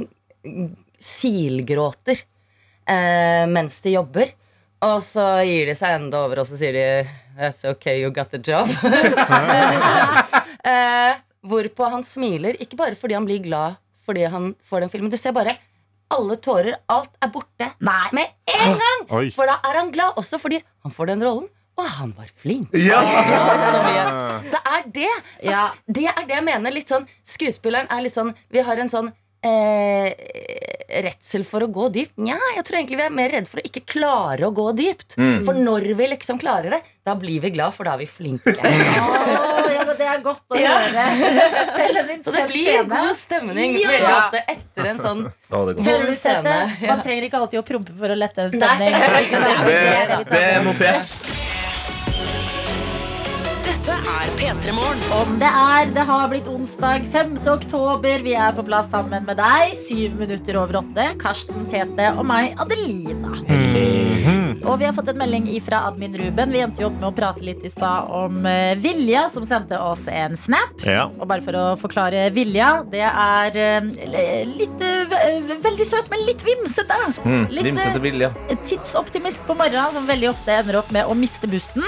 [1.03, 2.23] silgråter
[2.87, 4.31] eh, mens de jobber.
[4.83, 6.87] Og så gir de seg enda over, og så sier de
[7.33, 8.69] That's ok, you got the job.
[10.69, 15.09] eh, hvorpå han smiler, ikke bare fordi han blir glad fordi han får den filmen.
[15.09, 15.55] Du ser bare
[16.13, 17.71] alle tårer, alt er borte
[18.13, 19.03] med en gang!
[19.19, 19.27] Oi.
[19.35, 21.49] For da er han glad, også fordi han får den rollen.
[21.73, 22.73] Og han var flink.
[22.77, 22.99] Ja.
[23.73, 23.81] Så.
[24.53, 25.09] Så er det
[25.41, 26.73] at, Det er det jeg mener.
[26.75, 29.09] Litt sånn, skuespilleren er litt sånn Vi har en sånn
[29.43, 30.13] eh,
[31.05, 32.13] redsel for å gå dypt.
[32.21, 35.15] Nja, jeg tror egentlig vi er mer redd for å ikke klare å gå dypt.
[35.17, 35.43] Mm.
[35.47, 38.53] For når vi liksom klarer det, da blir vi glad, for da er vi flinke.
[38.59, 40.75] oh, ja, det er godt å Ja.
[40.83, 41.07] høre.
[41.77, 42.89] Selv en Så det blir scene.
[42.91, 43.89] god stemning Ja.
[43.89, 46.55] veldig ofte etter en sånn det er vond scene.
[46.87, 48.93] Man trenger ikke alltid å prompe for å lette en stemning.
[48.93, 51.52] Det, det er notert.
[53.83, 55.01] Dette er P3 Morgen.
[55.11, 57.33] Om det er Det har blitt onsdag 5.
[57.51, 58.21] oktober.
[58.23, 59.73] Vi er på plass sammen med deg.
[59.75, 61.09] Syv minutter over åtte.
[61.19, 63.33] Karsten Tete og meg, Adelina.
[64.63, 66.53] Og vi har fått en melding fra admin Ruben.
[66.55, 69.75] Vi endte jo opp med å prate litt i stad om eh, Vilja, som sendte
[69.83, 70.79] oss en snap.
[70.87, 71.09] Ja.
[71.19, 76.39] Og bare for å forklare Vilja, det er eh, litt eh, Veldig søt, men litt
[76.47, 77.01] vimsete.
[77.27, 78.31] Mm, Litt, Vimsete Vilja.
[78.63, 81.83] tidsoptimist på morgenen som veldig ofte ender opp med å miste bussen.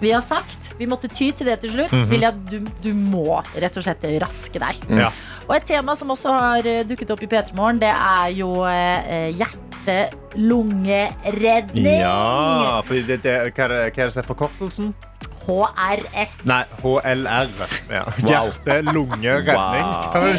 [0.00, 1.92] Vi har sagt, vi måtte ty til det til slutt.
[1.92, 2.10] Mhm.
[2.12, 4.74] Vilja, du, du må rett og slett raske deg.
[4.94, 5.10] Ja.
[5.48, 8.50] Og et tema som også har eh, dukket opp i P3 Morgen, det er jo
[8.68, 12.00] eh, hjerte-lungeredning.
[12.02, 14.88] Ja, for det, det, hva, er det, hva er det som er forkortelsen?
[15.48, 16.34] HRS.
[16.44, 17.48] Nei, HLR.
[17.88, 18.04] Ja.
[18.04, 18.52] Wow.
[18.64, 19.00] Hva er det du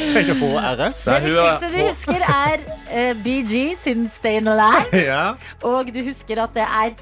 [0.06, 0.34] sier?
[0.38, 1.00] HRS?
[1.10, 2.58] Det viktigste du husker, er
[2.94, 4.94] eh, BG sin Stayin' Alive.
[5.10, 5.34] Ja.
[5.66, 6.94] Og du husker at det er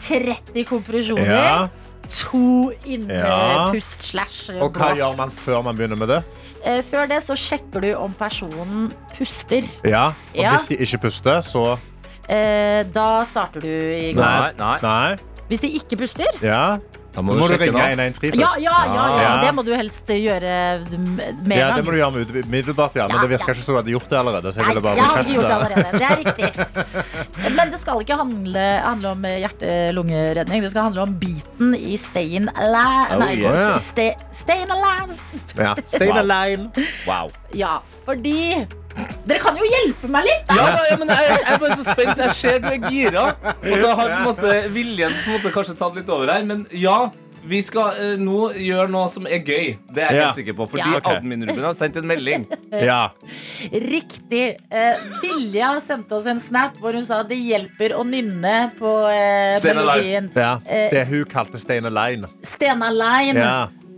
[0.00, 1.28] 30 kompresjoner.
[1.28, 1.68] Ja.
[2.10, 6.20] To innpust slash Og hva gjør man før man begynner med det?
[6.64, 9.62] Eh, Før det så sjekker du om personen puster.
[9.86, 10.50] Ja, og Ja.
[10.56, 11.78] Hvis de ikke puster, så
[12.28, 14.54] Eh, Da starter du i gang.
[14.58, 14.76] Nei.
[14.82, 15.16] Nei.
[15.48, 16.78] Hvis de ikke puster Ja.
[17.10, 17.82] Da må, må du ringe nå.
[17.82, 18.38] 113 først.
[18.38, 19.30] Ja, ja, ja, ja.
[19.42, 20.52] Det må du helst gjøre
[21.42, 23.08] med Ja, det må du gjøre med umiddelbart, ja.
[23.10, 23.56] Men det virker ja.
[23.56, 24.52] ikke som du hadde gjort det allerede.
[24.52, 25.90] Så jeg Nei, ville bare jeg har ikke gjort det allerede.
[25.92, 27.54] Det er riktig.
[27.58, 30.66] Men det skal ikke handle, handle om hjerte-lungeredning.
[30.66, 33.08] Det skal handle om biten i Stayin' Alive.
[33.16, 33.78] Oh, Nei, yeah.
[33.82, 35.18] stay, Stayin' Alive.
[35.58, 35.74] Ja.
[35.90, 36.22] Stayin' Wow.
[36.24, 36.86] Alive.
[37.06, 37.34] Wow.
[37.56, 38.66] Ja, fordi
[39.24, 40.56] Dere kan jo hjelpe meg litt, da!
[40.58, 42.18] Ja, da, ja, men jeg, jeg er bare så spent.
[42.24, 43.24] Jeg ser du er gira.
[43.62, 46.42] Og så har på en måte viljen på en måte kanskje tatt litt over her.
[46.48, 46.96] Men ja,
[47.50, 49.70] vi skal uh, nå gjøre noe som er gøy.
[49.94, 50.24] Det er jeg Ja.
[50.26, 50.66] helt sikker på.
[50.74, 50.98] Fordi Ja.
[50.98, 51.20] Okay.
[51.22, 52.48] admin-Ruben har sendt en melding.
[52.90, 53.00] Ja.
[53.70, 54.44] Riktig.
[54.72, 59.56] Uh, Vilja sendte oss en snap hvor hun sa det hjelper å nynne på uh,
[59.64, 60.30] melodien.
[60.34, 60.56] ja.
[60.66, 62.28] Det hun kalte Stay Line.
[62.46, 63.46] Stena Line.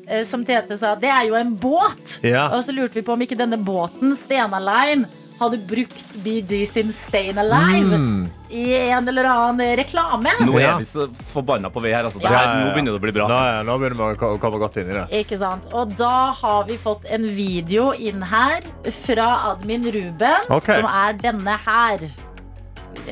[0.09, 2.19] Eh, som Tete sa, det er jo en båt.
[2.27, 2.49] Ja.
[2.57, 5.07] Og så lurte vi på om ikke denne båten, Stena Line,
[5.41, 8.29] hadde brukt BG sin Stayin' Alive Mm.
[8.51, 10.31] i en eller annen reklame.
[10.47, 12.05] Nå er vi så forbanna på vei her.
[12.05, 12.21] Altså.
[12.21, 12.37] Det Ja.
[12.39, 13.27] her nå begynner det å bli bra.
[13.29, 15.09] Nå, ja, nå begynner vi å ko- komme godt inn i det.
[15.25, 15.67] Ikke sant?
[15.73, 20.81] Og da har vi fått en video inn her fra admin Ruben, okay.
[20.81, 21.99] som er denne her.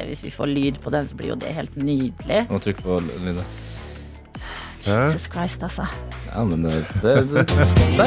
[0.07, 2.47] Hvis vi får lyd på den, så blir jo det helt nydelig.
[2.49, 3.45] Nå trykk på lydet.
[4.87, 5.83] Jesus Christ, altså.
[6.35, 7.67] Ja, men eh, er- det, det, det,
[7.97, 8.05] Der,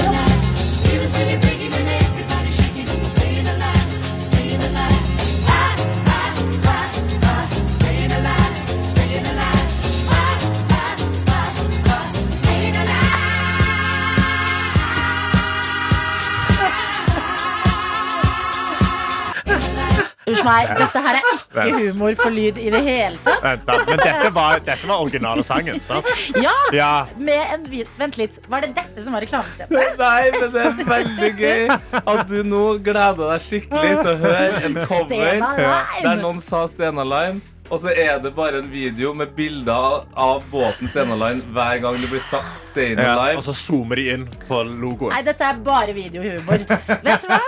[20.48, 23.44] meg, dette her er ikke humor for lyd i det hele tatt.
[23.44, 23.78] Vent, da.
[23.88, 26.06] Men dette var, dette var originale sangen, sant?
[26.42, 26.92] Ja, Ja.
[27.18, 27.64] med en
[27.98, 29.98] Vent litt, var det dette som var reklameteppet?
[30.00, 31.74] Nei, men det er veldig gøy
[32.04, 36.04] at du nå gleder deg skikkelig til å høre en cover Stena Line.
[36.04, 37.42] der noen sa Stena Line,
[37.74, 42.10] og så er det bare en video med bilder av båten Stenaline hver gang det
[42.12, 43.32] blir sagt Stenaline.
[43.34, 45.10] Ja, og så zoomer de inn på logoen.
[45.16, 46.68] Nei, dette er bare videohumor.
[47.08, 47.42] Vet du hva?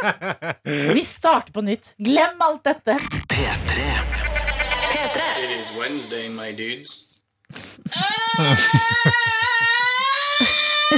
[0.97, 1.93] Vi starter på nytt.
[2.01, 2.97] Glem alt dette.
[5.45, 7.01] It is Wednesday, my dudes.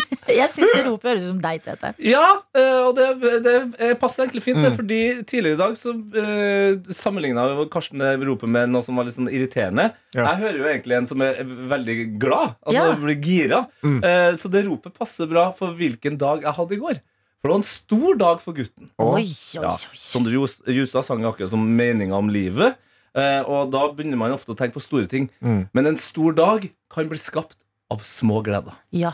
[0.37, 1.91] Jeg syns det ropet høres ut som deg, Tete.
[2.03, 2.23] Ja,
[2.57, 3.07] eh, og det,
[3.45, 4.75] det eh, passer egentlig fint, Mm.
[4.75, 9.15] fordi tidligere i dag så uh, sammenligna Karsten det ropet med noe som var litt
[9.15, 9.89] sånn irriterende.
[10.15, 10.25] Ja.
[10.33, 12.95] Jeg hører jo egentlig en som er veldig glad, altså Ja.
[12.99, 13.61] blir gira.
[13.83, 13.99] Mm.
[14.03, 16.99] Eh, så det ropet passer bra for hvilken dag jeg hadde i går.
[17.37, 18.89] For det var en stor dag for gutten.
[18.99, 19.75] Oi, oi, Ja.
[19.93, 20.33] Sondre
[20.73, 22.75] Justad sang akkurat om meninga om livet.
[23.15, 25.29] eh, og da begynner man ofte å tenke på store ting.
[25.41, 25.69] Mm.
[25.73, 27.55] Men en stor dag kan bli skapt
[27.89, 28.75] av små gleder.
[28.91, 29.13] Ja,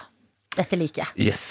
[0.58, 1.28] dette liker jeg.
[1.30, 1.46] Yes.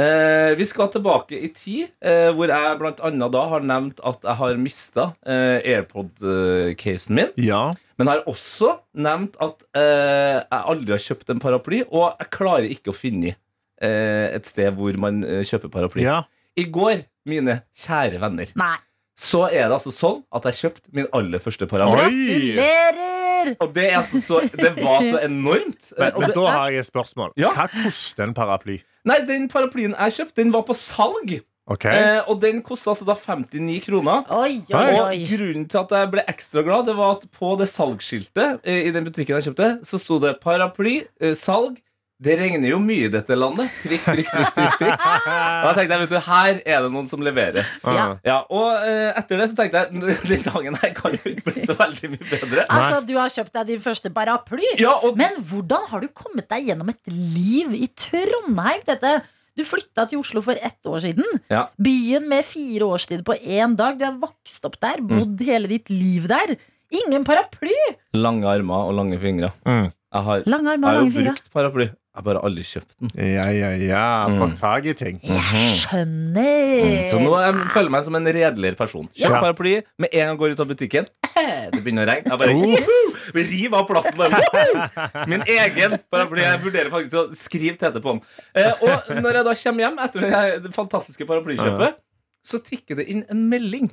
[0.00, 4.38] Eh, vi skal tilbake i tid, eh, hvor jeg annet da har nevnt at jeg
[4.40, 7.32] har mista eh, AirPod-casen min.
[7.36, 7.72] Ja.
[8.00, 12.30] Men jeg har også nevnt at eh, jeg aldri har kjøpt en paraply, og jeg
[12.34, 16.06] klarer ikke å finne eh, et sted hvor man eh, kjøper paraply.
[16.08, 16.22] ja.
[16.52, 18.74] I går, mine kjære venner, Nei.
[19.18, 22.56] Så er det altså sånn at jeg kjøpte min aller første paraply.
[22.56, 23.54] Gratulerer!
[23.58, 25.88] Og det, er altså så, det var så enormt.
[25.98, 27.32] Men, men det, da har jeg et spørsmål.
[27.40, 27.50] Ja.
[27.56, 28.80] Hva koster en paraply?
[29.08, 31.40] nei, den paraplyen jeg kjøpte, den var på salg.
[31.72, 31.94] Okay.
[31.94, 34.24] Eh, og den kosta altså da 59 kroner.
[34.34, 37.68] Oi, oi, Og grunnen til at jeg ble ekstra glad, Det var at på det
[37.70, 41.78] salgsskiltet eh, i den butikken jeg kjøpte, så sto det paraply, eh, salg.
[42.22, 43.72] Det regner jo mye i dette landet.
[43.82, 45.06] Prikk, prikk, prikk, prikk, prikk.
[45.62, 47.66] Og jeg tenkte vet du, her er det noen som leverer.
[47.82, 48.04] Ja.
[48.28, 51.64] Ja, Og eh, etter det så tenkte jeg den dagen her kan jo ikke bli
[51.66, 52.66] så veldig mye bedre.
[52.70, 54.68] Altså, du har kjøpt deg din første paraply.
[54.78, 58.84] Ja, og Men hvordan har du kommet deg gjennom et liv i Trondheim?
[58.86, 59.16] Dette?
[59.58, 61.26] Du flytta til Oslo for ett år siden.
[61.52, 61.66] Ja.
[61.76, 63.98] Byen med fire årstid på én dag.
[64.00, 66.54] Du har vokst opp der, bodd hele ditt liv der.
[66.92, 67.74] Ingen paraply!
[68.16, 69.50] lange armer og lange fingre.
[69.64, 69.90] Mm.
[70.12, 71.34] Jeg har, Lange jeg armer har lange jo fingre.
[71.36, 71.86] brukt paraply.
[72.12, 73.10] Jeg har bare aldri kjøpt den.
[73.16, 74.00] Ja, ja, ja.
[74.28, 74.56] Fått Mm.
[74.60, 75.20] tak i ting.
[75.24, 77.06] Jeg skjønner.
[77.08, 79.08] Så nå jeg føler jeg meg som en redeligere person.
[79.16, 79.40] Kjøp Ja.
[79.40, 81.06] paraply med en gang går ut av butikken.
[81.72, 82.28] Det begynner å regne.
[82.28, 84.18] Jeg bare uh, river av plasten.
[84.20, 86.42] Bare, Min egen paraply.
[86.44, 88.20] Jeg vurderer faktisk å skrive Tete på den.
[88.60, 90.28] Eh, og når jeg da kommer hjem etter
[90.68, 91.96] det fantastiske paraplykjøpet,
[92.44, 93.88] så tikker det inn en melding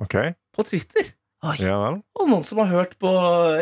[0.00, 0.34] okay.
[0.56, 1.12] på Twitter.
[1.42, 1.54] Oi.
[1.62, 1.94] ja vel.
[2.20, 3.10] Og noen som har hørt på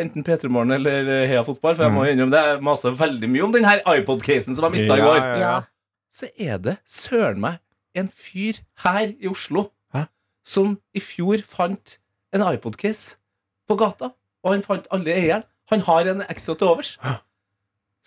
[0.01, 1.77] enten P3 Morgen eller eh, Heia Fotball.
[1.79, 4.75] For jeg må innrømme det, jeg maser veldig mye om den her iPod-casen som jeg
[4.81, 5.19] mista i Ja, går.
[5.23, 5.39] ja, ja.
[5.39, 5.61] Ja.
[6.11, 7.61] så er det søren meg
[7.99, 10.07] en fyr her i Oslo Hæ?
[10.47, 11.99] som i fjor fant
[12.35, 13.17] en iPod-case
[13.71, 14.11] på gata.
[14.43, 15.47] Og han fant aldri eieren.
[15.71, 16.97] Han har en ekstra til overs.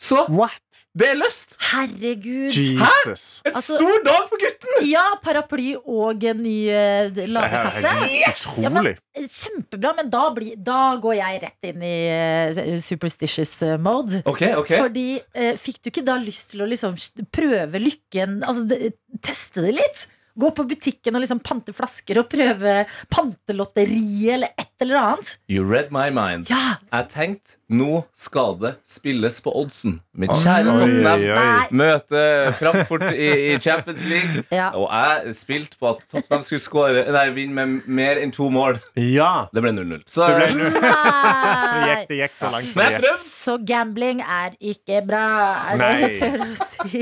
[0.02, 0.58] Så What?
[0.98, 1.52] det er løst!
[1.62, 2.50] Herregud.
[2.56, 3.26] Jesus.
[3.46, 4.88] En Altså- stor dag for gutten!
[4.90, 7.92] Ja, paraply og en ny eh, Det her ladekasse.
[8.10, 8.96] helt utrolig.
[9.30, 14.24] Kjempebra, men da, blir, da går jeg rett inn i eh, superstitious eh, mode.
[14.26, 15.06] Ok, ok Fordi
[15.38, 16.98] eh, Fikk du ikke da lyst til å liksom
[17.32, 18.40] prøve lykken?
[18.42, 20.08] Altså det, Teste det litt?
[20.42, 25.34] Gå på butikken og liksom pante flasker og prøve pantelotteri eller et eller annet?
[25.52, 26.50] You read my mind.
[26.50, 26.78] Ja!
[26.92, 30.00] Jeg tenkte nå skal det spilles på oddsen.
[30.20, 31.22] Mitt kjære Oi, Tottenham.
[31.24, 31.68] Nei.
[31.80, 32.22] møte
[32.60, 34.44] Frankfurt i, i Champions League.
[34.52, 34.66] Ja.
[34.76, 38.78] Og jeg spilte på at Tottenham skulle score, nei, vinne med mer enn to mål.
[39.00, 39.48] Ja.
[39.56, 40.02] Det ble 0-0.
[40.12, 40.76] Så Det ble null.
[41.72, 42.74] Så gikk, det gikk så langt.
[42.76, 43.08] Men jeg det gikk.
[43.08, 43.30] prøvde.
[43.42, 45.24] Så gambling er ikke bra,
[45.72, 46.20] er det jeg Nei.
[46.20, 47.02] prøver å si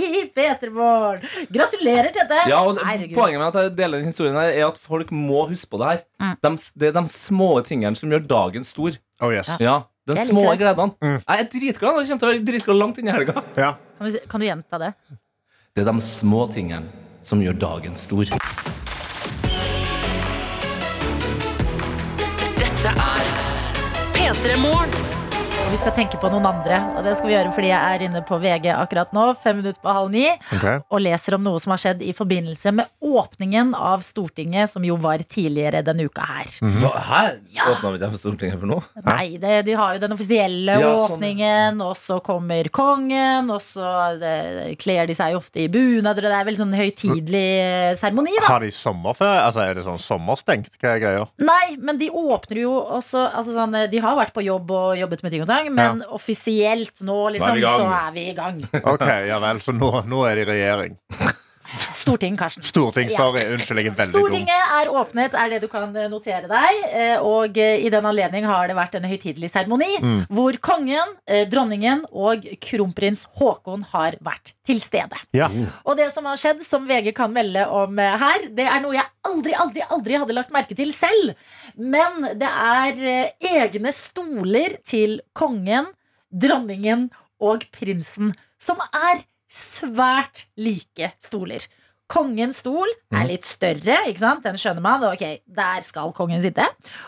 [0.00, 1.28] i P3 Morgen.
[1.54, 2.40] Gratulerer, Tete.
[2.50, 3.14] Ja, og det- Herregud.
[3.20, 5.92] Poenget med at jeg deler denne historien her Er at folk må huske på det
[5.92, 6.00] her.
[6.22, 6.34] Mm.
[6.42, 6.50] De,
[6.80, 8.96] det er de små tingene som gjør dagen stor.
[9.20, 9.48] Oh, yes.
[9.60, 10.58] Ja, Den Jeg små liker det.
[10.76, 10.92] gledene.
[11.00, 11.20] Mm.
[11.28, 11.96] Jeg er dritglad.
[11.96, 13.42] Jeg kommer til å være dritglad langt inn i helga.
[13.56, 13.70] Ja.
[13.98, 14.92] Kan, du, kan du gjenta det?
[15.74, 16.86] Det er de små tingene
[17.26, 18.28] som gjør dagen stor.
[22.60, 23.24] Dette er
[24.14, 25.15] P3 Morgen.
[25.66, 28.02] Og vi skal tenke på noen andre, og det skal vi gjøre fordi jeg er
[28.06, 30.28] inne på VG akkurat nå, fem minutter på halv ni,
[30.62, 34.94] og leser om noe som har skjedd i forbindelse med åpningen av Stortinget, som jo
[35.02, 36.52] var tidligere denne uka her.
[36.78, 37.22] Hva, hæ?
[37.72, 38.84] Åpna vi på Stortinget for noe?
[39.08, 43.58] Nei, det, de har jo den offisielle Ja, sånn, åpningen, og så kommer kongen, og
[43.66, 43.90] så
[44.78, 47.44] kler de seg ofte i bunader, og det er veldig sånn høytidelig
[47.98, 48.52] seremoni, da.
[48.52, 49.42] Har de sommerferie?
[49.48, 50.78] Altså, er det sånn sommerstengt?
[50.78, 51.26] Hva er greia?
[51.42, 55.26] Nei, men de åpner jo også altså sånn, De har vært på jobb og jobbet
[55.26, 57.80] med ting og tang, men offisielt nå, liksom, Nå er gang.
[57.80, 58.60] så er vi i gang.
[58.82, 60.96] Ok, ja vel, så nå, nå er de i regjering.
[61.94, 62.62] Storting, Karsten.
[62.66, 63.42] Storting, sorry.
[63.54, 64.22] Unnskyld, jeg er veldig dum.
[64.22, 66.80] Stortinget er åpnet, er det du kan eh, notere deg.
[66.92, 70.26] eh, Og eh, i den anledning har det vært en høytidelig seremoni Mm.
[70.30, 71.14] hvor kongen,
[71.50, 75.16] dronningen og kronprins Haakon har vært til stede.
[75.32, 75.48] Ja.
[75.84, 79.06] Og det som har skjedd, som VG kan melde om her, det er noe jeg
[79.26, 81.34] aldri, aldri, aldri hadde lagt merke til selv.
[81.76, 85.86] Men det er egne stoler til kongen,
[86.32, 87.08] dronningen
[87.40, 89.22] og prinsen, som er
[89.56, 91.64] svært like stoler.
[92.06, 93.28] Kongens stol er Mm.
[93.32, 94.42] litt større, ikke sant?
[94.44, 95.02] den skjønner man.
[95.08, 96.62] Ok, Der skal kongen sitte.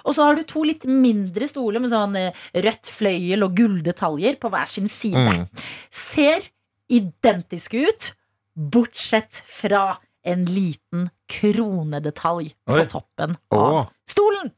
[0.05, 4.41] Og så har du to litt mindre stoler med sånn eh, rødt fløyel og gulldetaljer
[4.41, 5.15] på hver sin side.
[5.23, 5.47] Mm.
[5.91, 6.49] Ser
[6.91, 8.13] identiske ut,
[8.59, 12.87] bortsett fra en liten kronedetalj på Oi.
[12.91, 14.51] toppen av stolen.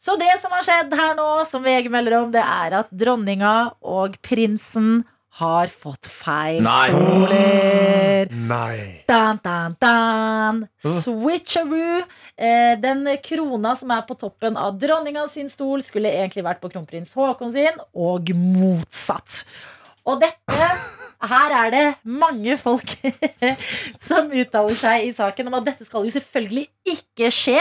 [0.00, 3.72] Så det som har skjedd her nå, som VG melder om, det er at dronninga
[3.82, 5.04] og prinsen
[5.40, 6.86] har fått feil Nei.
[6.92, 8.30] stoler.
[8.52, 8.78] Nei.
[9.08, 10.62] Dan, dan, dan.
[10.84, 12.04] Switcheroo.
[12.36, 16.70] Eh, den krona som er på toppen av dronninga sin stol, skulle egentlig vært på
[16.72, 19.44] kronprins Haakon sin, og motsatt.
[20.08, 20.70] Og dette
[21.30, 22.94] Her er det mange folk
[24.08, 26.64] som uttaler seg i saken om at dette skal jo selvfølgelig
[26.94, 27.60] ikke skje.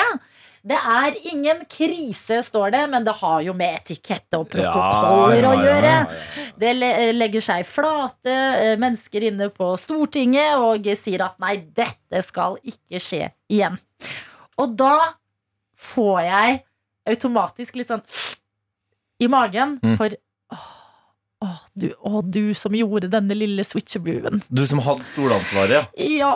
[0.67, 5.41] Det er ingen krise, står det, men det har jo med etikette og protokoller Ja,
[5.41, 5.93] ja, å ja, gjøre.
[6.59, 6.73] Det
[7.15, 12.99] legger seg flate eh, mennesker inne på Stortinget og sier at nei, dette skal ikke
[13.03, 13.79] skje igjen.
[14.59, 14.95] Og da
[15.79, 16.59] får jeg
[17.09, 18.03] automatisk litt sånn
[19.23, 19.95] i magen Mm.
[19.99, 20.13] for
[21.39, 24.41] åh, du, å, du som gjorde denne lille switcherbluen.
[24.51, 25.87] Du som hadde stolansvaret.
[26.03, 26.33] Ja,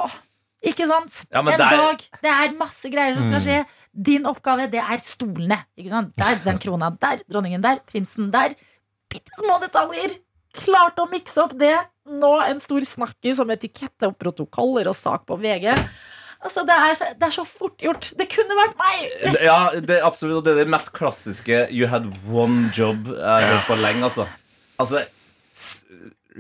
[0.64, 1.24] ikke sant?
[1.32, 2.04] Ja, en der- dag.
[2.22, 3.46] Det er masse greier som skal Mm.
[3.48, 3.66] skje.
[4.02, 5.66] Din oppgave, det er stolene.
[5.78, 6.16] Ikke sant?
[6.18, 8.56] Der, den krona der, dronningen der, prinsen der.
[9.10, 10.18] Bitte små detaljer.
[10.54, 11.76] Klarte å mikse opp det.
[12.08, 15.70] Nå en stor snakkis om etikette og protokoller og sak på VG.
[16.44, 18.12] Altså, det er, så- det er så fort gjort.
[18.18, 19.42] Det kunne vært meg.
[19.42, 23.42] Ja, det er absolutt det er det mest klassiske You had one job jeg har
[23.42, 24.28] hørt på lenge, altså.
[24.80, 25.06] Altså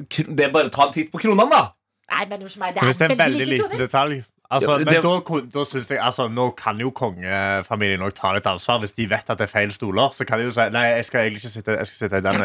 [0.09, 1.71] Det er bare å ta en titt på kronene, da.
[2.11, 4.85] Nei, men hos meg, det er, Hvis det er en veldig liten detalj altså, Men
[4.85, 8.79] det- da, da synes jeg altså, Nå kan jo kongefamilien ta litt ansvar.
[8.83, 11.05] Hvis de vet at det er feil stoler, så kan de jo si Nei, jeg
[11.05, 12.43] skal egentlig ikke sitte, jeg skal sitte i den.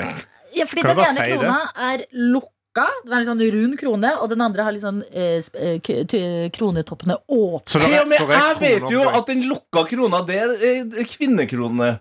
[0.56, 1.38] Ja, fordi Kan den ene si det?
[1.38, 1.58] krona
[1.92, 2.86] er lukka.
[3.04, 7.18] Den er litt sånn rund krone, og den andre har litt sånn eh, eh, kronetoppene
[7.28, 7.64] åpne.
[7.66, 11.98] Til og med jeg vet jo at den lukka krona, det er eh, kvinnekrone.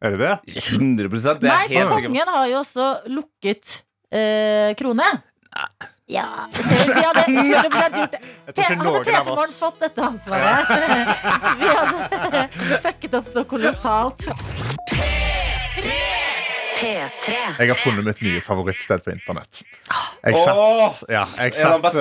[0.00, 0.62] Er det det?
[0.70, 5.04] 100 Det er Nei, for kongen har jo også lukket eh, krone.
[6.10, 6.26] Ja.
[6.52, 8.64] Seriøst, vi hadde 100 gjort det.
[8.66, 10.66] Hadde av oss fått dette ansvaret?
[11.60, 12.46] Vi hadde
[12.86, 14.26] fucket opp så kolossalt.
[16.80, 17.34] P3.
[17.60, 19.60] Jeg har funnet mitt nye favorittsted på internett.
[20.24, 21.96] Jeg satt, ja, jeg, satt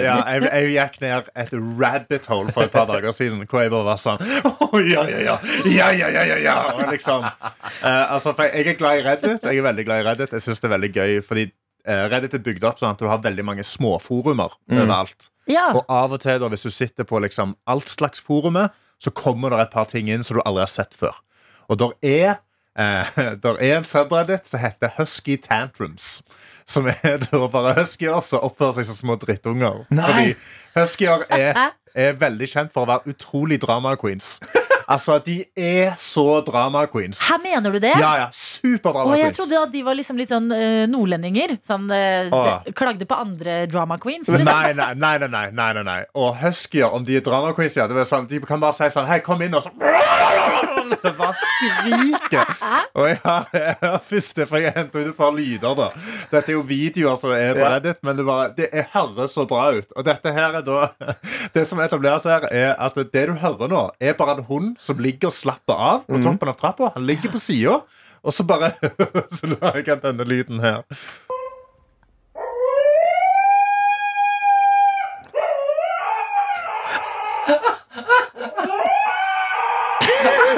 [0.00, 3.72] ja, jeg, jeg, gikk ned et rabbit hole for et par dager siden hvor jeg
[3.72, 5.36] bare var sånn oh, Ja, ja, ja!
[5.68, 6.56] ja, ja, ja, ja, ja.
[6.90, 7.24] Liksom.
[7.24, 9.44] Uh, altså, jeg er glad i Reddit.
[9.44, 11.46] Jeg er veldig glad i Reddit Jeg syns det er veldig gøy, fordi
[11.86, 14.78] Reddit er bygd opp sånn at du har veldig mange småforumer Mm.
[14.80, 15.28] overalt.
[15.46, 15.66] Ja.
[15.76, 19.50] Og av og til, da, hvis du sitter på liksom alt slags forumet, så kommer
[19.50, 21.12] det et par ting inn som du aldri har sett før.
[21.68, 22.38] Og der er,
[22.78, 23.04] eh,
[23.44, 26.22] der er en subreddit som heter Husky Tantrums.
[26.66, 29.84] Som er da bare huskyer som oppfører seg som små drittunger.
[29.92, 30.06] Nei.
[30.08, 30.34] Fordi
[30.80, 34.38] huskyer er, er veldig kjent for å være utrolig drama queens.
[34.88, 37.20] Altså, de er så drama queens.
[37.28, 37.94] Her mener du det?
[37.98, 39.36] Ja, ja, superdrama Og jeg queens.
[39.38, 41.56] trodde at de var liksom litt sånn eh, nordlendinger.
[41.64, 42.64] Sånn, eh, Åh.
[42.66, 44.28] de, klagde på andre drama queens.
[44.28, 44.76] Nei, Liksom.
[44.76, 46.00] nei, nei, nei, nei, nei, nei, nei.
[46.14, 48.90] Og huskyer, om de er drama queens, ja, det er sånn, de kan bare si
[48.92, 49.70] sånn Hei, kom inn, og så
[51.02, 52.54] det bare skriker!
[52.94, 55.88] Og jeg har, jeg har for jeg henter ut et par lyder, da.
[56.32, 59.46] Dette er jo videoer som er på Reddit, men det, bare, det er høres så
[59.50, 59.90] bra ut.
[59.96, 60.88] Og dette her er da
[61.54, 64.98] Det som etableres her, er at det du hører nå, er bare en hund som
[65.02, 66.26] ligger og slapper av på mhm.
[66.26, 66.92] toppen av trappa.
[66.96, 67.80] Han ligger på sida,
[68.24, 68.72] og så bare
[69.34, 70.84] Så lager jeg denne lyden her.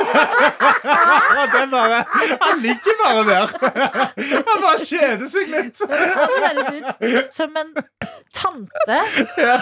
[0.07, 1.99] Og det bare,
[2.43, 3.47] han ligger bare der.
[4.49, 5.83] Han bare kjeder seg litt.
[5.91, 7.73] Han høres ut som en
[8.37, 8.99] tante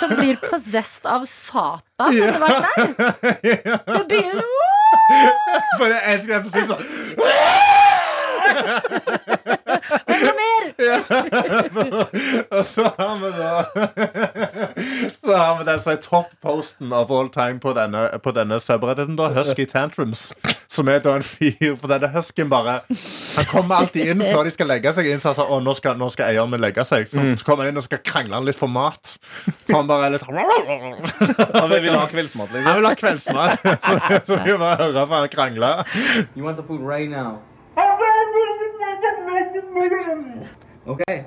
[0.01, 2.15] som blir possessed av Satan.
[2.15, 4.05] Vet du hva det er?
[4.09, 4.45] Begynner
[5.79, 6.85] For jeg elsker den forsvinner sånn.
[10.15, 10.65] Enda mer!
[12.57, 13.65] Og så har vi da
[15.25, 19.17] Så har vi den som er top-posten of all time på denne, på denne subredditen.
[19.17, 20.33] da Husky Tantrums.
[20.69, 24.55] Som er da en fyr For denne huskyen bare Han kommer alltid inn før de
[24.55, 25.09] skal legge seg.
[25.13, 27.47] Inn, så han sa, å, nå skal, nå skal eieren min legge seg Så, så
[27.47, 29.17] kommer han inn og skal krangle han litt for mat.
[29.67, 30.43] For han bare er litt Han
[31.55, 32.69] Altså, jeg vil ha kveldsmat, liksom.
[32.69, 33.65] Han vil ha kveldsmat.
[33.65, 35.73] Så, så vi bare hører på han krangle.
[36.35, 37.41] You want some food right now?
[39.75, 41.25] Okay.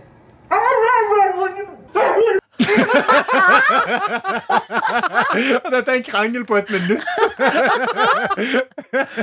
[5.71, 7.03] Dette er en krangel på et minutt.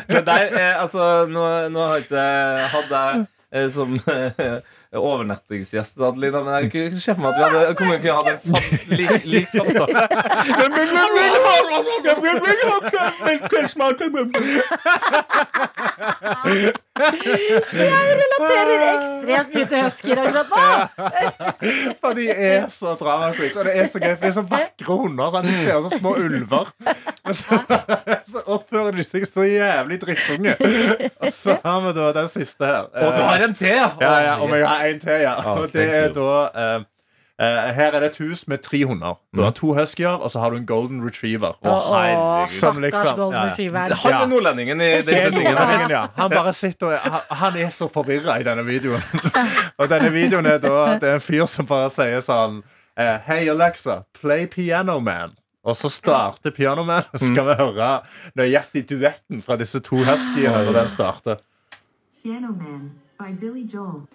[0.09, 4.61] Men der, eh, altså, nå, nå har ikke jeg hatt deg eh, som eh,
[5.01, 8.29] overnattingsgjest, Adelina, men jeg kunne ikke se for meg at vi hadde kunne ikke hatt
[8.31, 9.99] en samt, lik, lik samtale.
[16.95, 20.63] Jeg relaterer ekstremt mye til husker akkurat nå.
[22.03, 23.57] For de er så drama queens.
[23.59, 25.33] Og det er så gøy, for de er så vakre hunder.
[25.35, 25.49] Sånn.
[25.49, 26.71] De ser ut som små ulver.
[27.25, 27.59] Men så,
[28.31, 30.55] så oppfører de seg så jævlig drittunge.
[31.19, 32.85] Og så har vi da den siste her.
[32.93, 33.89] Og du har en til, ja?
[34.05, 35.35] Ja, ja, og jeg har en til, ja.
[35.39, 36.15] Ah, Og det er you.
[36.15, 36.85] da uh,
[37.41, 39.19] eh, Her er det et hus med tre hunder.
[39.37, 41.59] Du har to huskyer, og så har du en golden retriever.
[41.63, 43.95] Oh, å, Som liksom- golden ja, ja.
[43.95, 45.15] Han er nordlendingen i den
[45.47, 46.07] er ja.
[46.17, 49.03] Han bare sitter og han, han er så forvirra i denne videoen.
[49.79, 53.49] og denne videoen er da Det er en fyr som bare sier sånn uh, Hei,
[53.49, 55.35] Alexa, play Piano Man.
[55.65, 56.85] Og så starter Piano
[57.17, 58.03] Så skal vi høre
[58.37, 61.41] nøyaktig duetten fra disse to huskyene når den starter.
[62.23, 64.07] Piano Man by Billy Joel.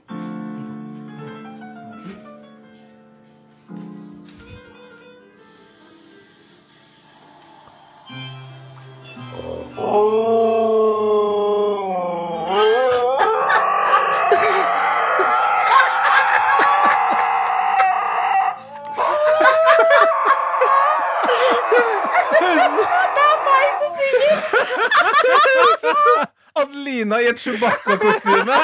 [27.40, 28.58] Et Chewbacca-kostyme.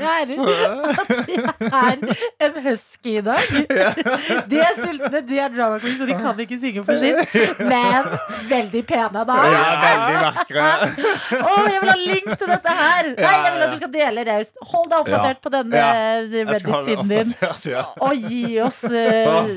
[0.00, 0.12] Jeg
[2.40, 3.42] er en husky i dag.
[4.50, 7.34] De er sultne, de er drama queens, og de kan ikke synge for sitt.
[7.60, 8.08] Men
[8.50, 9.38] veldig pene, da.
[9.54, 10.68] Ja, veldig vakre.
[11.40, 13.10] Å, jeg vil ha link til dette her!
[13.18, 14.54] Nei, jeg vil at du skal dele raust.
[14.74, 17.34] Hold deg oppdatert på denne eh, Reddit-siden din.
[18.04, 19.50] Og gi oss uh,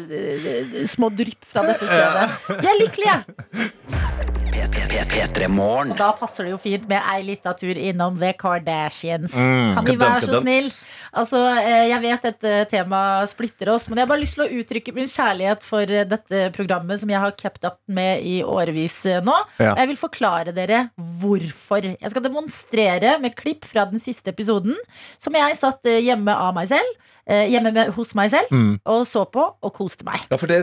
[0.96, 2.28] små drypp fra dette stedet.
[2.58, 3.22] Jeg er lykkelig, jeg.
[4.58, 9.34] Og da passer det jo fint med ei lita tur innom The Kardashians.
[9.34, 9.76] Mm.
[9.78, 10.70] Kan de være så snill?
[11.18, 14.62] Altså, eh, jeg vet dette temaet splitter oss, men jeg har bare lyst til å
[14.62, 18.95] uttrykke min kjærlighet for eh, dette programmet som jeg har kept up med i årevis
[19.09, 19.36] eh, nå.
[19.59, 19.74] Ja.
[19.74, 20.84] Og Jeg vil forklare dere
[21.22, 21.84] hvorfor.
[21.97, 24.78] Jeg skal demonstrere med klipp fra den siste episoden,
[25.22, 26.95] som jeg satt eh, hjemme av meg selv.
[27.28, 28.78] Hjemme med, hos meg selv Mm.
[28.88, 30.22] og så på og koste meg.
[30.32, 30.61] Ja, for det,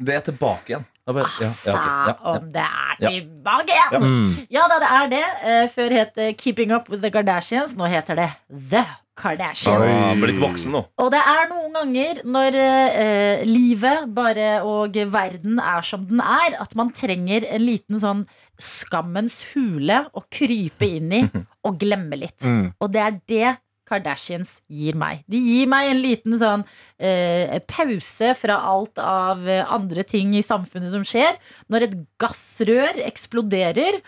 [0.00, 0.86] det er tilbake igjen.
[1.04, 1.90] Ja, bare- ja, ja, okay.
[1.90, 2.14] Ja, ja.
[2.32, 3.92] Om det er tilbake igjen!
[3.92, 4.00] Ja.
[4.00, 4.30] Mm.
[4.56, 5.68] Ja da, det er det.
[5.74, 7.76] Før het Keeping Up With The Kardashians.
[7.76, 8.30] Nå heter det
[8.72, 8.86] The
[9.18, 9.90] Kardashians.
[9.90, 10.82] Ja, blitt voksen nå.
[11.02, 16.58] Og det er noen ganger når eh, livet bare og verden er som den er,
[16.62, 18.26] at man trenger en liten sånn
[18.62, 21.22] skammens hule å krype inn i
[21.66, 22.42] og glemme litt.
[22.44, 22.68] Mm.
[22.78, 23.54] Og det er det
[23.88, 25.22] Kardashians gir meg.
[25.32, 26.64] De gir meg en liten sånn
[27.00, 31.40] eh, pause fra alt av andre ting i samfunnet som skjer.
[31.72, 34.02] Når et gassrør eksploderer,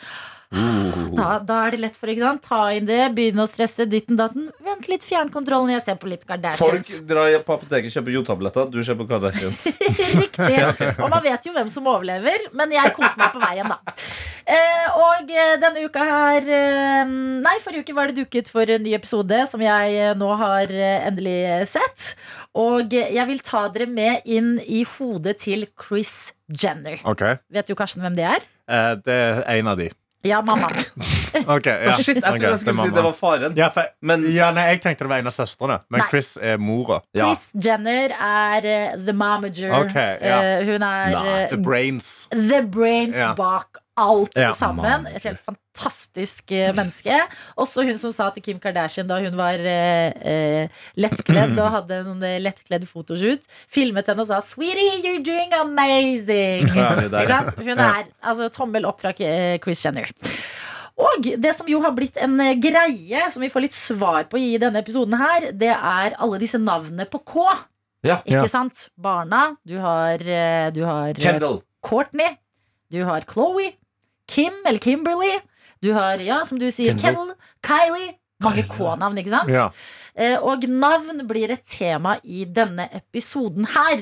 [0.50, 2.42] da, da er det lett for ikke sant?
[2.42, 4.48] ta inn det, begynne å stresse ditten datten.
[4.66, 6.24] Vent litt, fjern kontrollen, jeg ser på litt
[6.58, 8.70] Folk drar på apoteket, kjøper jodtabletter.
[8.72, 9.62] Du ser på Kardashians.
[10.20, 10.58] Riktig.
[10.96, 13.94] Og man vet jo hvem som overlever, men jeg koser meg på veien, da.
[14.50, 17.12] Eh, og eh, denne uka her eh,
[17.44, 20.72] Nei, forrige uke var det duket for en ny episode som jeg nå har
[21.10, 22.14] endelig sett.
[22.58, 26.98] Og jeg vil ta dere med inn i hodet til Chris Jenner.
[27.06, 27.38] Okay.
[27.54, 28.46] Vet du Karsten hvem det er?
[28.66, 29.90] eh, Det er en av de.
[30.22, 30.74] Ja, mammaen.
[31.56, 31.94] Ok, ja.
[31.98, 33.56] Shit, jeg trodde jeg skulle si det var faren.
[33.58, 33.90] Ja, for,
[34.30, 36.08] ja, nei, jeg tenkte det var en av søstrene, men Nei.
[36.12, 37.00] Chris er mora.
[37.16, 39.72] Chris Jenner er uh, the momager.
[39.84, 40.40] Okay, ja.
[40.40, 42.26] Eh, hun er Nei, eh, the brains.
[42.32, 43.34] the brains Ja.
[43.38, 44.52] bak alt Ja.
[44.56, 45.06] sammen.
[45.10, 47.18] Et helt fantastisk menneske.
[47.60, 52.06] Også hun som sa til Kim Kardashian da hun var eh, lettkledd og hadde en
[52.08, 56.70] sånn lettkledd fotoshoot, filmet henne og sa 'Sweetie, you're doing amazing'.
[56.74, 56.94] Ja?
[56.96, 58.00] Hun Ja.
[58.00, 60.08] er altså tommel opp fra Chris Jenner.
[61.00, 64.38] Og det som jo har blitt en eh, greie, som vi får litt svar på
[64.40, 67.46] i denne episoden her, det er alle disse navnene på K.
[68.04, 68.18] Ja.
[68.24, 68.46] Ikke Ja.
[68.52, 68.88] sant?
[69.00, 69.56] Barna.
[69.66, 71.62] Du har, eh, du har eh, Kendall.
[71.82, 72.36] Courtney.
[72.90, 73.72] Du har Chloe.
[74.28, 75.38] Kim eller Kimberly.
[75.82, 77.32] Du har, ja, som du sier, Kendall.
[77.32, 77.36] Kendall.
[77.64, 78.14] Kylie.
[78.40, 79.50] Mange K-navn, ikke sant?
[79.52, 79.66] Ja.
[80.40, 84.00] Og navn blir et tema i denne episoden her.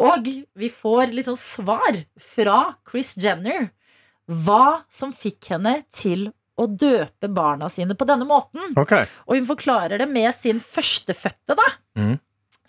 [0.00, 0.26] Og
[0.58, 3.68] vi får litt sånn svar fra Chris Jenner.
[4.30, 6.28] Hva som fikk henne til
[6.60, 8.60] å døpe barna sine på denne måten.
[8.78, 9.06] Okay.
[9.26, 11.68] Og hun forklarer det med sin førstefødte, da.
[11.96, 12.18] Mm.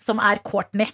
[0.02, 0.88] Som er Courtney.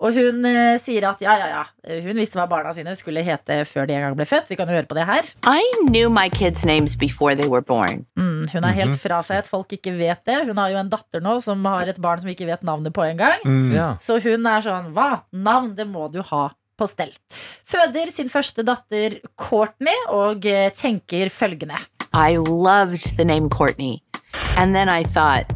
[0.00, 1.60] Og hun eh, sier at ja, ja, ja.
[2.02, 4.48] Hun visste hva barna sine skulle hete før de en gang ble født.
[4.50, 5.28] Vi kan jo høre på det her.
[5.46, 8.06] I knew my kids' names before they were born.
[8.18, 8.98] Mm, hun er helt Mhm.
[9.04, 10.40] fra seg at folk ikke vet det.
[10.48, 13.04] Hun har jo en datter nå som har et barn som ikke vet navnet på
[13.06, 13.38] engang.
[13.44, 13.74] Mm.
[13.76, 13.90] Ja.
[14.00, 15.22] Så hun er sånn Hva?
[15.32, 16.48] Navn, det må du ha
[16.80, 17.12] på stell.
[17.68, 21.78] Føder sin første datter Courtney og eh, tenker følgende.
[22.16, 23.98] I loved the name Courtney.
[24.56, 25.52] And then I thought,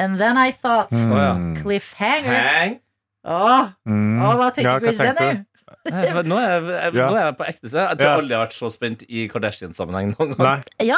[0.00, 1.56] And then I thought Mm.
[1.62, 2.36] Cliffhanger.
[2.36, 2.78] Hang.
[3.26, 4.22] Åh, Mm.
[4.24, 5.44] åh, hva tenker Ja, hva Chris Jenner?
[5.86, 7.08] Eh, Nå er jeg, jeg, Ja.
[7.10, 7.68] nå er jeg på ekte.
[7.68, 8.16] Så jeg tror Ja.
[8.16, 10.62] aldri jeg har vært så spent i Kardashian-sammenheng noen gang.
[10.80, 10.96] Ja,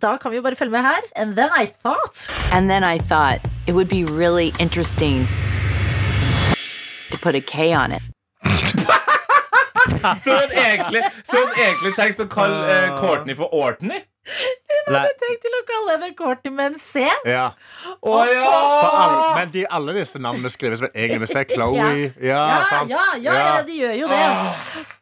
[0.00, 1.00] da kan vi jo bare følge med her.
[1.16, 5.26] And then I thought and then I thought it would be really interesting
[7.10, 8.02] to put a K on it.
[10.24, 14.04] Så hun egentlig, så egentlig tenkte å kalle eh, Courtney for Ortney?
[14.24, 17.04] Hun hadde tenkt til å kalle henne Courtney med en C.
[17.28, 17.46] Ja.
[18.00, 18.44] Oh, ja!
[18.48, 21.42] Alle, men de, alle disse navnene skrives vel egentlig med C.
[21.54, 22.12] Chloe.
[22.20, 22.90] Ja, ja, sant.
[22.92, 24.22] ja, ja, ja, de gjør jo det.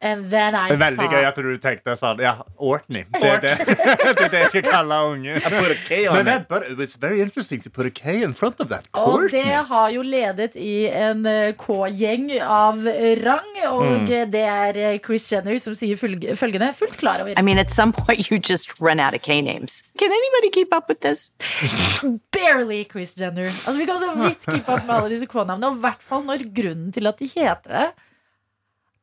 [0.03, 3.05] And then I er veldig gøy at du tenkte sånn Ja, Ortney.
[3.15, 5.37] Det er det, det, er det jeg skal kalle unge.
[5.47, 8.35] put a K on Men det, but it's very interesting to put a K in
[8.35, 8.89] front of that.
[8.99, 12.83] Og det har jo ledet i en eh, K-gjeng av
[13.23, 13.51] rang.
[13.73, 14.07] Og Mm.
[14.31, 17.35] det er eh, Chris Jenner som sier følgende, fullt klar over.
[17.39, 19.83] I mean, at some point, you just run out of K names.
[19.99, 21.31] Can anybody keep up with this?
[22.35, 23.49] Barely Chris Jenner.
[23.51, 25.71] Altså Vi kan så vidt keep up med alle disse K-navnene.
[25.71, 27.85] Og i hvert fall når grunnen til at de heter det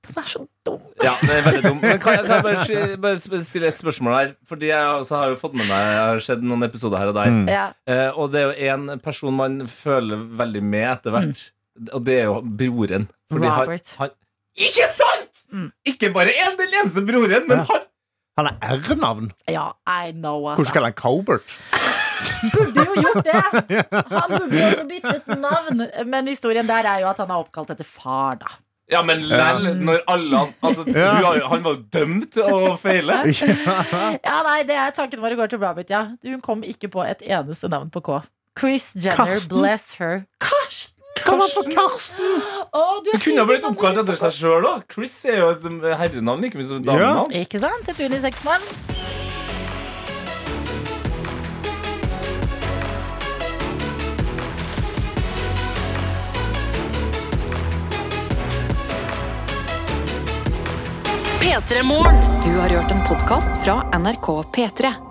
[0.10, 0.80] Den er så dum.
[1.04, 1.84] Ja, det er veldig dumt.
[1.84, 4.34] Men kan jeg, kan jeg bare, bare stille et spørsmål her?
[4.48, 7.20] Fordi jeg også har jo fått med meg Jeg har sett noen episoder her og
[7.20, 7.34] der.
[7.36, 7.46] Mm.
[7.52, 7.68] Ja.
[7.90, 11.46] Eh, og det er jo en person man føler veldig med etter hvert.
[11.94, 13.10] Og det er jo broren.
[13.32, 13.94] Fordi Robert.
[14.00, 14.16] Han,
[14.60, 15.46] ikke sant?!
[15.90, 17.86] Ikke bare én, den eneste broren, men han
[18.40, 19.32] Han har R-navn.
[19.52, 20.74] Ja, I know, Hvordan altså.
[20.74, 21.56] kaller han Cobert?
[22.54, 23.42] Burde jo gjort det!
[24.14, 25.84] Han burde jo også byttet navn.
[26.08, 28.54] Men historien der er jo at han er oppkalt etter far, da.
[28.90, 31.12] Ja, men lell, når alle altså, Ja.
[31.52, 33.20] Han var jo dømt til å feile.
[34.28, 36.06] Ja, nei, det er Tanken vår går til Robert, ja.
[36.26, 38.22] Hun kom ikke på et eneste navn på K.
[38.60, 39.60] Chris Jenner, Karsten?
[39.60, 40.24] bless her.
[40.42, 40.99] Karsten!
[41.26, 42.42] Hva for Karsten?
[42.74, 44.86] Oh, du er Hun kunne ha blitt oppkalt etter seg sjøl òg.
[44.92, 47.36] Chris er jo et eh, herrenavn like mye som et damenavn.
[47.44, 47.90] Ikke sant?
[47.90, 48.98] Et unisex-navn.
[61.40, 62.18] P3 Morgen.
[62.44, 65.09] Du har hørt en podkast fra NRK P3.